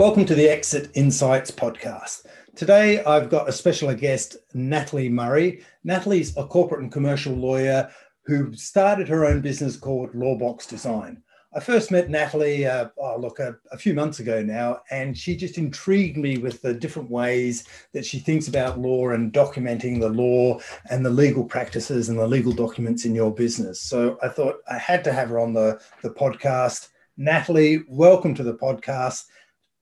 Welcome 0.00 0.24
to 0.24 0.34
the 0.34 0.48
Exit 0.48 0.88
Insights 0.94 1.50
podcast. 1.50 2.24
Today, 2.56 3.04
I've 3.04 3.28
got 3.28 3.50
a 3.50 3.52
special 3.52 3.94
guest, 3.94 4.38
Natalie 4.54 5.10
Murray. 5.10 5.62
Natalie's 5.84 6.34
a 6.38 6.46
corporate 6.46 6.80
and 6.80 6.90
commercial 6.90 7.34
lawyer 7.34 7.90
who 8.24 8.50
started 8.54 9.08
her 9.08 9.26
own 9.26 9.42
business 9.42 9.76
called 9.76 10.14
Lawbox 10.14 10.66
Design. 10.66 11.22
I 11.54 11.60
first 11.60 11.90
met 11.90 12.08
Natalie, 12.08 12.64
uh, 12.64 12.88
oh, 12.96 13.18
look, 13.18 13.40
a, 13.40 13.56
a, 13.72 13.76
few 13.76 13.92
months 13.92 14.20
ago 14.20 14.42
now, 14.42 14.80
and 14.90 15.14
she 15.16 15.36
just 15.36 15.58
intrigued 15.58 16.16
me 16.16 16.38
with 16.38 16.62
the 16.62 16.72
different 16.72 17.10
ways 17.10 17.68
that 17.92 18.06
she 18.06 18.20
thinks 18.20 18.48
about 18.48 18.80
law 18.80 19.10
and 19.10 19.34
documenting 19.34 20.00
the 20.00 20.08
law 20.08 20.58
and 20.88 21.04
the 21.04 21.10
legal 21.10 21.44
practices 21.44 22.08
and 22.08 22.18
the 22.18 22.26
legal 22.26 22.52
documents 22.52 23.04
in 23.04 23.14
your 23.14 23.34
business. 23.34 23.82
So 23.82 24.16
I 24.22 24.28
thought 24.28 24.62
I 24.66 24.78
had 24.78 25.04
to 25.04 25.12
have 25.12 25.28
her 25.28 25.38
on 25.38 25.52
the, 25.52 25.78
the 26.02 26.08
podcast. 26.08 26.88
Natalie, 27.18 27.84
welcome 27.86 28.34
to 28.34 28.42
the 28.42 28.54
podcast. 28.54 29.26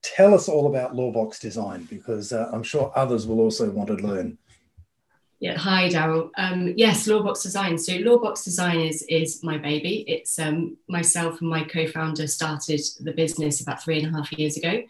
Tell 0.01 0.33
us 0.33 0.47
all 0.47 0.67
about 0.67 0.93
Lawbox 0.93 1.39
Design 1.39 1.87
because 1.89 2.31
uh, 2.31 2.49
I'm 2.53 2.63
sure 2.63 2.91
others 2.95 3.27
will 3.27 3.39
also 3.39 3.69
want 3.69 3.87
to 3.87 3.95
learn. 3.95 4.37
Yeah, 5.39 5.57
hi 5.57 5.87
Darryl. 5.87 6.31
Um, 6.37 6.73
yes, 6.75 7.07
Lawbox 7.07 7.43
Design. 7.43 7.77
So 7.77 7.93
Lawbox 7.93 8.43
Design 8.43 8.81
is 8.81 9.03
is 9.03 9.41
my 9.43 9.57
baby. 9.57 10.03
It's 10.07 10.37
um, 10.37 10.77
myself 10.89 11.39
and 11.39 11.49
my 11.49 11.63
co-founder 11.63 12.27
started 12.27 12.81
the 12.99 13.13
business 13.13 13.61
about 13.61 13.81
three 13.81 14.01
and 14.01 14.13
a 14.13 14.17
half 14.17 14.31
years 14.33 14.57
ago, 14.57 14.83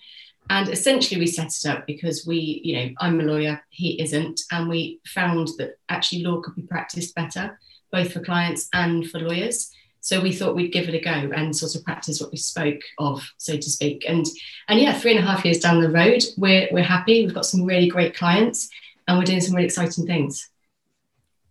and 0.50 0.70
essentially 0.70 1.20
we 1.20 1.28
set 1.28 1.48
it 1.56 1.66
up 1.68 1.86
because 1.86 2.26
we, 2.26 2.62
you 2.64 2.76
know, 2.76 2.90
I'm 3.00 3.20
a 3.20 3.24
lawyer, 3.24 3.64
he 3.70 4.02
isn't, 4.02 4.42
and 4.52 4.68
we 4.68 5.00
found 5.06 5.50
that 5.60 5.76
actually 5.90 6.24
law 6.24 6.42
could 6.42 6.56
be 6.56 6.64
practiced 6.64 7.14
better, 7.14 7.60
both 7.92 8.12
for 8.12 8.20
clients 8.22 8.70
and 8.74 9.08
for 9.08 9.20
lawyers. 9.20 9.72
So 10.02 10.22
we 10.22 10.34
thought 10.34 10.56
we'd 10.56 10.72
give 10.72 10.88
it 10.88 10.96
a 10.96 11.00
go 11.00 11.32
and 11.36 11.56
sort 11.56 11.76
of 11.76 11.84
practice 11.84 12.22
what 12.22 12.32
we 12.32 12.38
spoke 12.38 12.82
of, 12.98 13.22
so 13.38 13.56
to 13.56 13.70
speak. 13.70 14.06
And 14.08 14.26
and 14.68 14.80
yeah, 14.80 14.94
three 14.94 15.16
and 15.16 15.24
a 15.24 15.28
half 15.28 15.46
years 15.46 15.60
down 15.60 15.82
the 15.82 15.90
road, 15.90 16.24
we're 16.38 16.68
we're 16.72 16.84
happy. 16.84 17.26
We've 17.26 17.34
got 17.34 17.46
some 17.46 17.66
really 17.66 17.88
great 17.88 18.16
clients 18.16 18.70
and 19.08 19.18
we're 19.18 19.26
doing 19.26 19.42
some 19.42 19.56
really 19.56 19.66
exciting 19.66 20.06
things. 20.06 20.50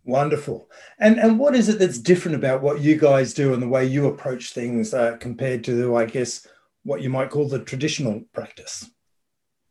Wonderful. 0.05 0.69
And 0.97 1.19
and 1.19 1.37
what 1.37 1.55
is 1.55 1.69
it 1.69 1.77
that's 1.77 1.99
different 1.99 2.35
about 2.35 2.61
what 2.61 2.81
you 2.81 2.95
guys 2.97 3.33
do 3.33 3.53
and 3.53 3.61
the 3.61 3.67
way 3.67 3.85
you 3.85 4.07
approach 4.07 4.53
things 4.53 4.93
uh, 4.93 5.17
compared 5.17 5.63
to, 5.65 5.95
I 5.95 6.05
guess, 6.05 6.47
what 6.83 7.01
you 7.01 7.09
might 7.09 7.29
call 7.29 7.47
the 7.47 7.59
traditional 7.59 8.23
practice? 8.33 8.89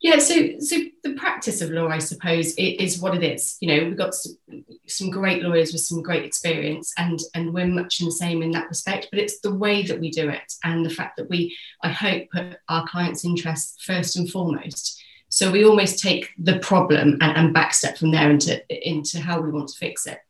Yeah, 0.00 0.18
so 0.18 0.60
so 0.60 0.76
the 1.02 1.14
practice 1.14 1.60
of 1.60 1.70
law, 1.70 1.88
I 1.88 1.98
suppose, 1.98 2.54
is 2.56 3.00
what 3.00 3.16
it 3.16 3.24
is. 3.24 3.56
You 3.60 3.68
know, 3.68 3.84
we've 3.84 3.96
got 3.96 4.14
some 4.86 5.10
great 5.10 5.42
lawyers 5.42 5.72
with 5.72 5.82
some 5.82 6.02
great 6.02 6.24
experience, 6.24 6.92
and 6.98 7.18
and 7.34 7.52
we're 7.52 7.66
much 7.66 8.00
in 8.00 8.06
the 8.06 8.12
same 8.12 8.42
in 8.42 8.52
that 8.52 8.68
respect. 8.68 9.08
But 9.10 9.18
it's 9.18 9.40
the 9.40 9.54
way 9.54 9.82
that 9.82 9.98
we 9.98 10.10
do 10.10 10.28
it, 10.28 10.52
and 10.62 10.86
the 10.86 10.90
fact 10.90 11.16
that 11.16 11.28
we, 11.28 11.56
I 11.82 11.88
hope, 11.88 12.30
put 12.30 12.58
our 12.68 12.86
clients' 12.86 13.24
interests 13.24 13.82
first 13.84 14.16
and 14.16 14.30
foremost. 14.30 15.02
So 15.30 15.50
we 15.50 15.64
almost 15.64 15.98
take 15.98 16.30
the 16.38 16.58
problem 16.60 17.18
and, 17.20 17.36
and 17.36 17.54
backstep 17.54 17.98
from 17.98 18.12
there 18.12 18.30
into, 18.30 18.62
into 18.88 19.20
how 19.20 19.40
we 19.40 19.50
want 19.50 19.68
to 19.68 19.76
fix 19.76 20.06
it. 20.06 20.20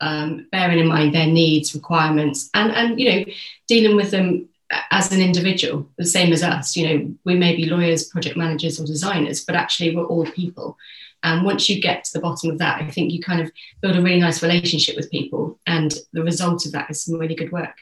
Um, 0.00 0.46
bearing 0.52 0.78
in 0.78 0.86
mind 0.86 1.14
their 1.14 1.26
needs, 1.26 1.74
requirements, 1.74 2.48
and, 2.54 2.70
and 2.72 3.00
you 3.00 3.10
know, 3.10 3.24
dealing 3.66 3.96
with 3.96 4.10
them 4.10 4.48
as 4.90 5.12
an 5.12 5.20
individual, 5.20 5.88
the 5.96 6.04
same 6.04 6.32
as 6.32 6.42
us. 6.42 6.76
You 6.76 6.88
know, 6.88 7.14
we 7.24 7.34
may 7.34 7.54
be 7.54 7.66
lawyers, 7.66 8.04
project 8.04 8.36
managers, 8.36 8.80
or 8.80 8.86
designers, 8.86 9.44
but 9.44 9.54
actually 9.54 9.94
we're 9.94 10.06
all 10.06 10.26
people. 10.26 10.76
And 11.22 11.44
once 11.44 11.68
you 11.68 11.80
get 11.80 12.04
to 12.04 12.12
the 12.12 12.20
bottom 12.20 12.50
of 12.50 12.58
that, 12.58 12.82
I 12.82 12.90
think 12.90 13.12
you 13.12 13.20
kind 13.20 13.40
of 13.40 13.50
build 13.80 13.96
a 13.96 14.02
really 14.02 14.20
nice 14.20 14.42
relationship 14.42 14.96
with 14.96 15.10
people, 15.10 15.58
and 15.66 15.94
the 16.12 16.22
result 16.22 16.66
of 16.66 16.72
that 16.72 16.90
is 16.90 17.02
some 17.02 17.18
really 17.18 17.34
good 17.34 17.52
work. 17.52 17.76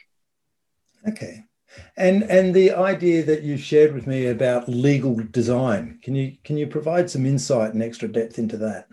Okay, 1.07 1.43
and 1.97 2.23
and 2.23 2.55
the 2.55 2.71
idea 2.71 3.23
that 3.23 3.43
you 3.43 3.57
shared 3.57 3.93
with 3.93 4.07
me 4.07 4.27
about 4.27 4.69
legal 4.69 5.15
design, 5.31 5.99
can 6.01 6.15
you 6.15 6.37
can 6.43 6.57
you 6.57 6.65
provide 6.65 7.09
some 7.09 7.25
insight 7.25 7.73
and 7.73 7.83
extra 7.83 8.07
depth 8.07 8.39
into 8.39 8.57
that? 8.57 8.87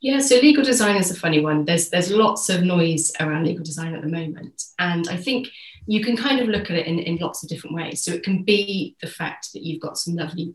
Yeah, 0.00 0.20
so 0.20 0.36
legal 0.36 0.64
design 0.64 0.96
is 0.96 1.10
a 1.10 1.14
funny 1.18 1.40
one. 1.40 1.66
There's 1.66 1.90
there's 1.90 2.10
lots 2.10 2.48
of 2.48 2.62
noise 2.62 3.12
around 3.20 3.44
legal 3.44 3.64
design 3.64 3.94
at 3.94 4.00
the 4.00 4.08
moment, 4.08 4.62
and 4.78 5.06
I 5.08 5.16
think 5.16 5.48
you 5.86 6.02
can 6.02 6.16
kind 6.16 6.40
of 6.40 6.48
look 6.48 6.70
at 6.70 6.76
it 6.76 6.86
in, 6.86 6.98
in 6.98 7.16
lots 7.16 7.42
of 7.42 7.48
different 7.48 7.76
ways. 7.76 8.02
So 8.02 8.12
it 8.12 8.22
can 8.22 8.42
be 8.42 8.96
the 9.02 9.06
fact 9.06 9.52
that 9.52 9.62
you've 9.62 9.82
got 9.82 9.98
some 9.98 10.16
lovely 10.16 10.54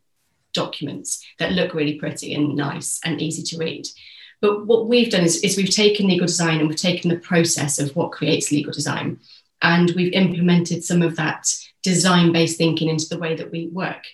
documents 0.53 1.23
that 1.37 1.51
look 1.51 1.73
really 1.73 1.99
pretty 1.99 2.33
and 2.33 2.55
nice 2.55 2.99
and 3.03 3.21
easy 3.21 3.43
to 3.43 3.57
read. 3.57 3.87
But 4.41 4.65
what 4.65 4.87
we've 4.87 5.11
done 5.11 5.23
is, 5.23 5.43
is 5.43 5.57
we've 5.57 5.69
taken 5.69 6.07
legal 6.07 6.27
design 6.27 6.59
and 6.59 6.67
we've 6.67 6.77
taken 6.77 7.09
the 7.09 7.19
process 7.19 7.79
of 7.79 7.95
what 7.95 8.11
creates 8.11 8.51
legal 8.51 8.71
design 8.71 9.19
and 9.61 9.91
we've 9.95 10.13
implemented 10.13 10.83
some 10.83 11.01
of 11.01 11.15
that 11.17 11.53
design 11.83 12.31
based 12.31 12.57
thinking 12.57 12.89
into 12.89 13.07
the 13.09 13.19
way 13.19 13.35
that 13.35 13.51
we 13.51 13.67
work. 13.67 14.05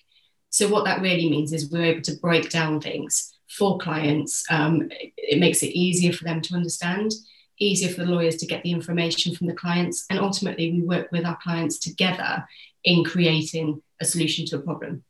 So, 0.49 0.67
what 0.67 0.85
that 0.85 1.01
really 1.01 1.29
means 1.29 1.53
is 1.53 1.69
we're 1.69 1.85
able 1.85 2.01
to 2.01 2.15
break 2.15 2.49
down 2.49 2.81
things 2.81 3.30
for 3.57 3.77
clients. 3.77 4.43
Um, 4.49 4.89
it 5.17 5.39
makes 5.39 5.61
it 5.63 5.71
easier 5.71 6.13
for 6.13 6.23
them 6.23 6.41
to 6.41 6.55
understand, 6.55 7.11
easier 7.59 7.89
for 7.89 8.05
the 8.05 8.11
lawyers 8.11 8.37
to 8.37 8.45
get 8.45 8.63
the 8.63 8.71
information 8.71 9.35
from 9.35 9.47
the 9.47 9.53
clients, 9.53 10.05
and 10.09 10.19
ultimately, 10.19 10.71
we 10.71 10.81
work 10.81 11.11
with 11.11 11.25
our 11.25 11.37
clients 11.43 11.77
together 11.77 12.45
in 12.83 13.03
creating 13.03 13.81
a 13.99 14.05
solution 14.05 14.45
to 14.47 14.57
a 14.57 14.59
problem. 14.59 15.03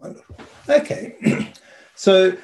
Wonderful. 0.00 0.36
Okay. 0.68 1.52
so, 1.94 2.36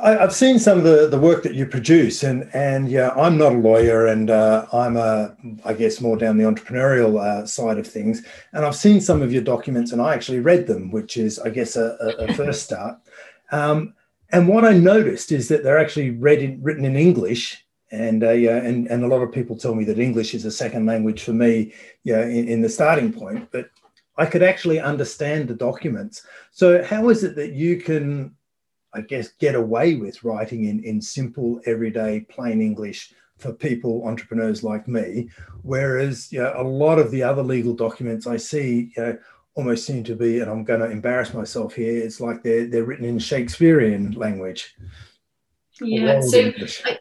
I, 0.00 0.10
have 0.10 0.34
seen 0.34 0.58
some 0.58 0.76
of 0.76 0.84
the, 0.84 1.08
the 1.08 1.18
work 1.18 1.42
that 1.44 1.54
you 1.54 1.64
produce, 1.64 2.22
and 2.22 2.50
and 2.52 2.90
yeah, 2.90 3.10
I'm 3.16 3.38
not 3.38 3.52
a 3.52 3.58
lawyer, 3.58 4.06
and 4.06 4.28
uh, 4.28 4.66
I'm 4.72 4.98
a 4.98 5.34
I 5.64 5.72
guess 5.72 6.02
more 6.02 6.18
down 6.18 6.36
the 6.36 6.44
entrepreneurial 6.44 7.18
uh, 7.18 7.46
side 7.46 7.78
of 7.78 7.86
things. 7.86 8.22
And 8.52 8.66
I've 8.66 8.76
seen 8.76 9.00
some 9.00 9.22
of 9.22 9.32
your 9.32 9.42
documents, 9.42 9.92
and 9.92 10.02
I 10.02 10.12
actually 10.12 10.40
read 10.40 10.66
them, 10.66 10.90
which 10.90 11.16
is 11.16 11.38
I 11.38 11.48
guess 11.48 11.76
a, 11.76 11.96
a, 12.00 12.26
a 12.26 12.34
first 12.34 12.64
start. 12.64 12.98
Um, 13.50 13.94
and 14.30 14.48
what 14.48 14.64
I 14.64 14.72
noticed 14.72 15.32
is 15.32 15.48
that 15.48 15.62
they're 15.62 15.78
actually 15.78 16.10
read 16.10 16.42
in, 16.42 16.62
written 16.62 16.84
in 16.84 16.96
English, 16.96 17.64
and 17.90 18.24
uh, 18.24 18.32
yeah, 18.32 18.56
and 18.56 18.86
and 18.88 19.04
a 19.04 19.08
lot 19.08 19.22
of 19.22 19.32
people 19.32 19.56
tell 19.56 19.74
me 19.74 19.84
that 19.84 19.98
English 19.98 20.34
is 20.34 20.44
a 20.44 20.50
second 20.50 20.86
language 20.86 21.22
for 21.22 21.32
me, 21.32 21.72
yeah, 22.04 22.22
in, 22.24 22.48
in 22.48 22.62
the 22.62 22.68
starting 22.68 23.12
point, 23.12 23.48
but 23.52 23.70
I 24.18 24.26
could 24.26 24.42
actually 24.42 24.80
understand 24.80 25.48
the 25.48 25.54
documents. 25.54 26.26
So 26.50 26.82
how 26.82 27.10
is 27.10 27.22
it 27.22 27.36
that 27.36 27.52
you 27.52 27.80
can 27.80 28.34
I 28.96 29.02
guess, 29.02 29.28
get 29.28 29.54
away 29.54 29.96
with 29.96 30.24
writing 30.24 30.64
in, 30.64 30.82
in 30.82 31.02
simple, 31.02 31.60
everyday, 31.66 32.20
plain 32.20 32.62
English 32.62 33.12
for 33.36 33.52
people, 33.52 34.06
entrepreneurs 34.06 34.64
like 34.64 34.88
me. 34.88 35.28
Whereas 35.62 36.32
you 36.32 36.42
know, 36.42 36.54
a 36.56 36.62
lot 36.62 36.98
of 36.98 37.10
the 37.10 37.22
other 37.22 37.42
legal 37.42 37.74
documents 37.74 38.26
I 38.26 38.38
see, 38.38 38.92
you 38.96 39.02
know, 39.02 39.18
almost 39.56 39.86
seem 39.86 40.04
to 40.04 40.14
be, 40.14 40.40
and 40.40 40.50
I'm 40.50 40.64
going 40.64 40.80
to 40.80 40.90
embarrass 40.90 41.34
myself 41.34 41.74
here, 41.74 42.04
it's 42.04 42.20
like 42.20 42.42
they're, 42.42 42.66
they're 42.66 42.84
written 42.84 43.06
in 43.06 43.18
Shakespearean 43.18 44.12
language. 44.12 44.76
Yeah, 45.80 46.20
so 46.20 46.52
I, 46.84 46.98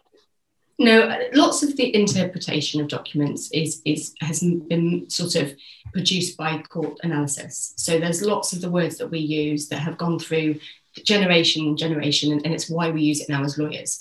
no, 0.79 1.19
lots 1.33 1.63
of 1.63 1.75
the 1.77 1.93
interpretation 1.95 2.81
of 2.81 2.87
documents 2.87 3.49
is, 3.51 3.81
is 3.85 4.13
has 4.19 4.41
been 4.41 5.09
sort 5.09 5.35
of 5.35 5.53
produced 5.93 6.37
by 6.37 6.57
court 6.63 6.97
analysis. 7.03 7.73
So 7.77 7.99
there's 7.99 8.21
lots 8.21 8.51
of 8.51 8.61
the 8.61 8.71
words 8.71 8.97
that 8.97 9.11
we 9.11 9.19
use 9.19 9.69
that 9.69 9.79
have 9.79 9.97
gone 9.97 10.19
through 10.19 10.59
generation 11.03 11.65
and 11.67 11.77
generation, 11.77 12.31
and, 12.31 12.45
and 12.45 12.53
it's 12.53 12.69
why 12.69 12.89
we 12.89 13.01
use 13.01 13.21
it 13.21 13.29
now 13.29 13.43
as 13.43 13.57
lawyers. 13.57 13.99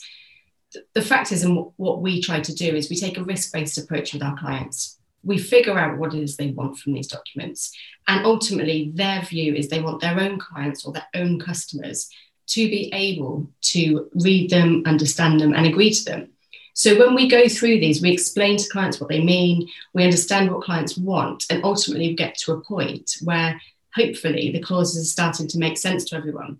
The, 0.73 0.85
the 0.95 1.03
fact 1.03 1.31
is, 1.31 1.45
and 1.45 1.67
what 1.77 2.03
we 2.03 2.21
try 2.21 2.41
to 2.41 2.55
do 2.55 2.75
is 2.75 2.91
we 2.91 2.97
take 2.97 3.19
a 3.19 3.25
risk 3.25 3.53
based 3.53 3.79
approach 3.79 4.13
with 4.13 4.23
our 4.23 4.37
clients. 4.37 4.99
We 5.25 5.39
figure 5.39 5.79
out 5.79 5.99
what 5.99 6.15
it 6.15 6.23
is 6.23 6.37
they 6.37 6.51
want 6.51 6.79
from 6.79 6.93
these 6.93 7.09
documents. 7.09 7.73
And 8.07 8.25
ultimately, 8.25 8.93
their 8.95 9.23
view 9.23 9.55
is 9.55 9.69
they 9.69 9.81
want 9.81 10.01
their 10.01 10.21
own 10.21 10.39
clients 10.39 10.85
or 10.85 10.93
their 10.93 11.07
own 11.15 11.41
customers 11.41 12.09
to 12.49 12.69
be 12.69 12.93
able 12.93 13.49
to 13.63 14.11
read 14.15 14.51
them, 14.51 14.83
understand 14.87 15.41
them, 15.41 15.55
and 15.55 15.67
agree 15.67 15.93
to 15.93 16.05
them. 16.05 16.29
So 16.75 16.99
when 16.99 17.15
we 17.15 17.29
go 17.29 17.49
through 17.49 17.81
these, 17.81 18.03
we 18.03 18.11
explain 18.11 18.57
to 18.59 18.69
clients 18.69 19.01
what 19.01 19.09
they 19.09 19.23
mean, 19.23 19.69
we 19.95 20.03
understand 20.03 20.51
what 20.51 20.65
clients 20.65 20.99
want, 20.99 21.47
and 21.49 21.65
ultimately 21.65 22.09
we 22.09 22.17
get 22.17 22.37
to 22.39 22.53
a 22.53 22.61
point 22.61 23.13
where 23.23 23.61
hopefully 23.95 24.51
the 24.51 24.61
clauses 24.61 25.07
are 25.07 25.11
starting 25.11 25.47
to 25.49 25.59
make 25.59 25.79
sense 25.79 26.05
to 26.05 26.17
everyone 26.17 26.59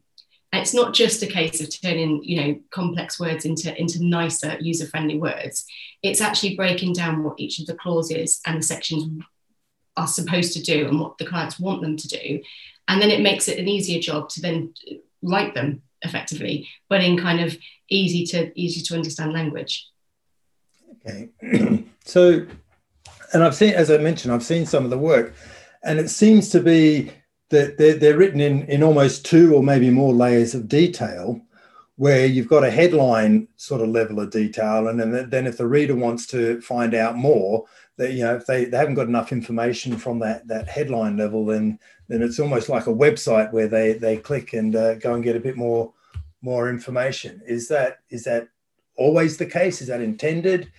it's 0.57 0.75
not 0.75 0.95
just 0.95 1.23
a 1.23 1.27
case 1.27 1.61
of 1.61 1.81
turning 1.81 2.23
you 2.23 2.41
know 2.41 2.61
complex 2.71 3.19
words 3.19 3.45
into 3.45 3.77
into 3.79 4.05
nicer 4.05 4.57
user 4.61 4.87
friendly 4.87 5.19
words. 5.19 5.65
It's 6.03 6.21
actually 6.21 6.57
breaking 6.57 6.95
down 6.95 7.23
what 7.23 7.39
each 7.39 7.59
of 7.59 7.67
the 7.67 7.75
clauses 7.75 8.41
and 8.47 8.59
the 8.59 8.63
sections 8.63 9.23
are 9.97 10.07
supposed 10.07 10.53
to 10.55 10.63
do 10.63 10.89
and 10.89 11.01
what 11.01 11.19
the 11.19 11.27
clients 11.27 11.59
want 11.59 11.81
them 11.81 11.97
to 11.97 12.09
do. 12.09 12.41
And 12.89 13.01
then 13.01 13.11
it 13.11 13.21
makes 13.21 13.49
it 13.49 13.59
an 13.59 13.69
easier 13.69 14.01
job 14.01 14.29
to 14.31 14.41
then 14.41 14.75
write 15.23 15.55
them 15.55 15.83
effectively 16.03 16.69
but 16.91 17.03
in 17.03 17.19
kind 17.19 17.41
of 17.41 17.57
easy 17.89 18.27
to 18.27 18.53
easy 18.61 18.83
to 18.83 18.95
understand 18.95 19.33
language. 19.33 19.89
Okay. 21.07 21.29
So 22.07 22.47
and 23.35 23.43
i've 23.43 23.55
seen 23.55 23.75
as 23.75 23.91
i 23.91 23.99
mentioned 23.99 24.33
i've 24.33 24.45
seen 24.45 24.65
some 24.65 24.85
of 24.85 24.91
the 24.91 24.99
work 24.99 25.35
and 25.83 25.99
it 25.99 26.09
seems 26.09 26.49
to 26.51 26.61
be 26.61 27.11
they're, 27.51 27.95
they're 27.95 28.17
written 28.17 28.41
in, 28.41 28.63
in 28.67 28.83
almost 28.83 29.25
two 29.25 29.55
or 29.55 29.63
maybe 29.63 29.91
more 29.91 30.13
layers 30.13 30.55
of 30.55 30.69
detail, 30.69 31.41
where 31.97 32.27
you've 32.27 32.49
got 32.49 32.65
a 32.65 32.71
headline 32.71 33.47
sort 33.57 33.81
of 33.81 33.89
level 33.89 34.19
of 34.19 34.31
detail, 34.31 34.89
and 34.89 34.99
then, 34.99 35.31
then 35.31 35.47
if 35.47 35.57
the 35.57 35.67
reader 35.67 35.95
wants 35.95 36.27
to 36.27 36.61
find 36.61 36.95
out 36.95 37.17
more, 37.17 37.65
that 37.97 38.13
you 38.13 38.25
know 38.25 38.35
if 38.35 38.47
they, 38.47 38.65
they 38.65 38.77
haven't 38.77 38.95
got 38.95 39.07
enough 39.07 39.31
information 39.31 39.97
from 39.97 40.19
that 40.19 40.47
that 40.49 40.69
headline 40.69 41.17
level, 41.17 41.47
then 41.47 41.79
then 42.09 42.23
it's 42.23 42.41
almost 42.41 42.69
like 42.69 42.87
a 42.87 42.93
website 42.93 43.53
where 43.53 43.69
they 43.69 43.93
they 43.93 44.17
click 44.17 44.53
and 44.53 44.75
uh, 44.75 44.95
go 44.97 45.15
and 45.15 45.23
get 45.23 45.37
a 45.37 45.41
bit 45.41 45.57
more 45.57 45.93
more 46.43 46.69
information. 46.69 47.41
Is 47.47 47.69
that 47.69 47.99
is 48.11 48.25
that 48.25 48.49
always 48.97 49.37
the 49.37 49.47
case? 49.47 49.81
Is 49.81 49.89
that 49.89 50.01
intended? 50.01 50.71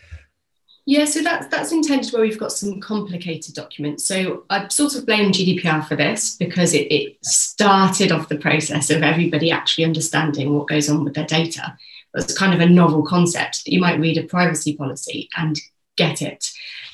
Yeah, 0.88 1.06
so 1.06 1.24
that's 1.24 1.48
that's 1.48 1.72
intended 1.72 2.14
where 2.14 2.22
we've 2.22 2.40
got 2.40 2.52
some 2.52 2.80
complicated 2.80 3.56
documents. 3.56 4.06
So 4.06 4.44
I 4.52 4.68
sort 4.68 4.96
of 4.96 5.08
blame 5.08 5.32
GDPR 5.32 5.88
for 5.88 5.96
this 5.96 6.36
because 6.36 6.76
it, 6.76 6.92
it 6.94 7.18
started 7.26 8.12
off 8.12 8.30
the 8.30 8.38
process 8.38 8.92
of 8.92 9.02
everybody 9.02 9.50
actually 9.50 9.86
understanding 9.86 10.54
what 10.54 10.68
goes 10.68 10.88
on 10.88 11.04
with 11.04 11.16
their 11.16 11.26
data. 11.26 11.76
It's 12.14 12.38
kind 12.38 12.54
of 12.54 12.60
a 12.60 12.70
novel 12.70 13.04
concept 13.04 13.66
that 13.66 13.72
you 13.72 13.82
might 13.82 14.00
read 14.00 14.20
a 14.20 14.24
privacy 14.24 14.78
policy 14.78 15.28
and 15.36 15.60
get 15.98 16.22
it. 16.22 16.50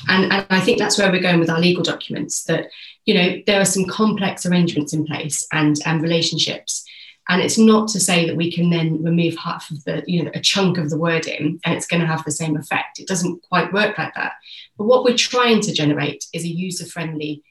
And, 0.08 0.32
and 0.32 0.46
I 0.50 0.62
think 0.62 0.80
that's 0.80 0.98
where 0.98 1.12
we're 1.12 1.22
going 1.22 1.40
with 1.40 1.50
our 1.50 1.60
legal 1.60 1.84
documents, 1.84 2.46
that 2.46 2.68
you 3.06 3.14
know 3.14 3.42
there 3.46 3.60
are 3.60 3.66
some 3.66 3.86
complex 3.86 4.46
arrangements 4.46 4.94
in 4.94 5.06
place 5.06 5.46
and, 5.52 5.76
and 5.86 6.02
relationships 6.02 6.86
and 7.30 7.42
it's 7.42 7.58
not 7.58 7.88
to 7.90 8.00
say 8.00 8.26
that 8.26 8.36
we 8.36 8.52
can 8.52 8.70
then 8.70 9.04
remove 9.04 9.38
half 9.38 9.70
of 9.72 9.84
the, 9.84 10.04
you 10.08 10.24
know, 10.24 10.32
a 10.34 10.40
chunk 10.40 10.78
of 10.78 10.90
the 10.90 10.98
wording 10.98 11.60
and 11.64 11.76
it's 11.76 11.88
going 11.88 12.02
to 12.02 12.08
have 12.08 12.26
the 12.26 12.32
same 12.32 12.58
effect. 12.58 13.00
It 13.00 13.08
doesn't 13.08 13.42
quite 13.44 13.72
work 13.72 13.98
like 13.98 14.16
that. 14.16 14.34
But 14.78 14.86
what 14.86 15.04
we're 15.04 15.18
trying 15.18 15.62
to 15.62 15.74
generate 15.74 16.26
is 16.34 16.44
a 16.44 16.50
user 16.50 16.86
friendly 16.86 17.44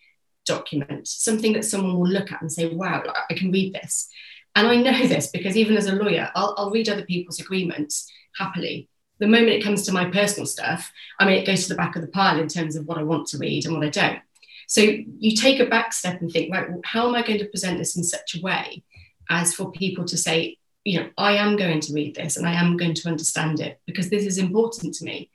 document, 0.44 1.06
something 1.06 1.52
that 1.52 1.64
someone 1.64 1.96
will 1.96 2.08
look 2.08 2.32
at 2.32 2.40
and 2.40 2.52
say, 2.52 2.66
wow, 2.66 3.02
I 3.30 3.34
can 3.34 3.52
read 3.52 3.72
this. 3.72 4.08
And 4.56 4.66
I 4.66 4.76
know 4.76 5.06
this 5.06 5.28
because 5.28 5.56
even 5.56 5.76
as 5.76 5.86
a 5.86 5.94
lawyer, 5.94 6.30
I'll, 6.34 6.54
I'll 6.58 6.70
read 6.70 6.88
other 6.88 7.04
people's 7.04 7.40
agreements 7.40 8.10
happily. 8.36 8.88
The 9.20 9.28
moment 9.28 9.50
it 9.50 9.62
comes 9.62 9.84
to 9.84 9.92
my 9.92 10.06
personal 10.10 10.46
stuff, 10.46 10.92
I 11.18 11.26
mean, 11.26 11.38
it 11.38 11.46
goes 11.46 11.62
to 11.62 11.68
the 11.68 11.76
back 11.76 11.94
of 11.94 12.02
the 12.02 12.08
pile 12.08 12.40
in 12.40 12.48
terms 12.48 12.74
of 12.74 12.86
what 12.86 12.98
I 12.98 13.02
want 13.02 13.28
to 13.28 13.38
read 13.38 13.66
and 13.66 13.74
what 13.74 13.86
I 13.86 13.90
don't. 13.90 14.20
So 14.66 14.82
you 14.82 15.36
take 15.36 15.60
a 15.60 15.66
back 15.66 15.92
step 15.92 16.20
and 16.20 16.30
think, 16.30 16.52
right, 16.52 16.68
how 16.84 17.08
am 17.08 17.14
I 17.14 17.22
going 17.22 17.38
to 17.38 17.46
present 17.46 17.78
this 17.78 17.96
in 17.96 18.04
such 18.04 18.36
a 18.36 18.40
way 18.40 18.82
as 19.30 19.54
for 19.54 19.70
people 19.70 20.04
to 20.04 20.18
say, 20.18 20.58
you 20.84 21.00
know, 21.00 21.08
I 21.16 21.36
am 21.36 21.56
going 21.56 21.80
to 21.80 21.94
read 21.94 22.14
this 22.16 22.36
and 22.36 22.46
I 22.46 22.54
am 22.54 22.76
going 22.76 22.94
to 22.94 23.08
understand 23.08 23.60
it 23.60 23.80
because 23.86 24.10
this 24.10 24.26
is 24.26 24.38
important 24.38 24.94
to 24.94 25.04
me. 25.04 25.30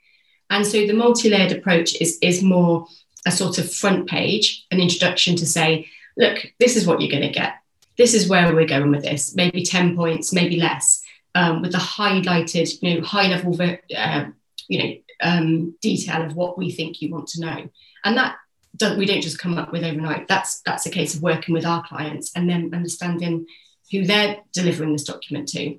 And 0.50 0.64
so 0.64 0.86
the 0.86 0.92
multi-layered 0.92 1.52
approach 1.52 2.00
is, 2.00 2.18
is 2.22 2.42
more 2.42 2.86
a 3.26 3.32
sort 3.32 3.58
of 3.58 3.72
front 3.72 4.08
page, 4.08 4.66
an 4.70 4.80
introduction 4.80 5.34
to 5.36 5.46
say, 5.46 5.88
look, 6.16 6.46
this 6.60 6.76
is 6.76 6.86
what 6.86 7.00
you're 7.00 7.10
going 7.10 7.22
to 7.22 7.38
get. 7.38 7.54
This 7.98 8.14
is 8.14 8.28
where 8.28 8.54
we're 8.54 8.66
going 8.66 8.90
with 8.90 9.02
this. 9.02 9.34
Maybe 9.34 9.64
10 9.64 9.96
points, 9.96 10.32
maybe 10.32 10.60
less, 10.60 11.02
um, 11.34 11.62
with 11.62 11.72
the 11.72 11.78
highlighted, 11.78 12.70
you 12.82 12.94
know, 12.94 13.06
high 13.06 13.28
level, 13.28 13.56
uh, 13.60 14.24
you 14.68 14.78
know, 14.78 14.96
um, 15.22 15.76
detail 15.80 16.22
of 16.22 16.36
what 16.36 16.58
we 16.58 16.70
think 16.70 17.00
you 17.00 17.10
want 17.10 17.28
to 17.28 17.40
know. 17.40 17.68
And 18.04 18.16
that 18.16 18.36
don't, 18.76 18.98
we 18.98 19.06
don't 19.06 19.22
just 19.22 19.38
come 19.38 19.56
up 19.58 19.72
with 19.72 19.84
overnight. 19.84 20.28
That's 20.28 20.60
that's 20.60 20.86
a 20.86 20.90
case 20.90 21.14
of 21.14 21.22
working 21.22 21.54
with 21.54 21.64
our 21.64 21.82
clients 21.86 22.32
and 22.36 22.48
then 22.48 22.70
understanding 22.74 23.46
who 23.90 24.04
they're 24.04 24.38
delivering 24.52 24.92
this 24.92 25.04
document 25.04 25.48
to. 25.48 25.78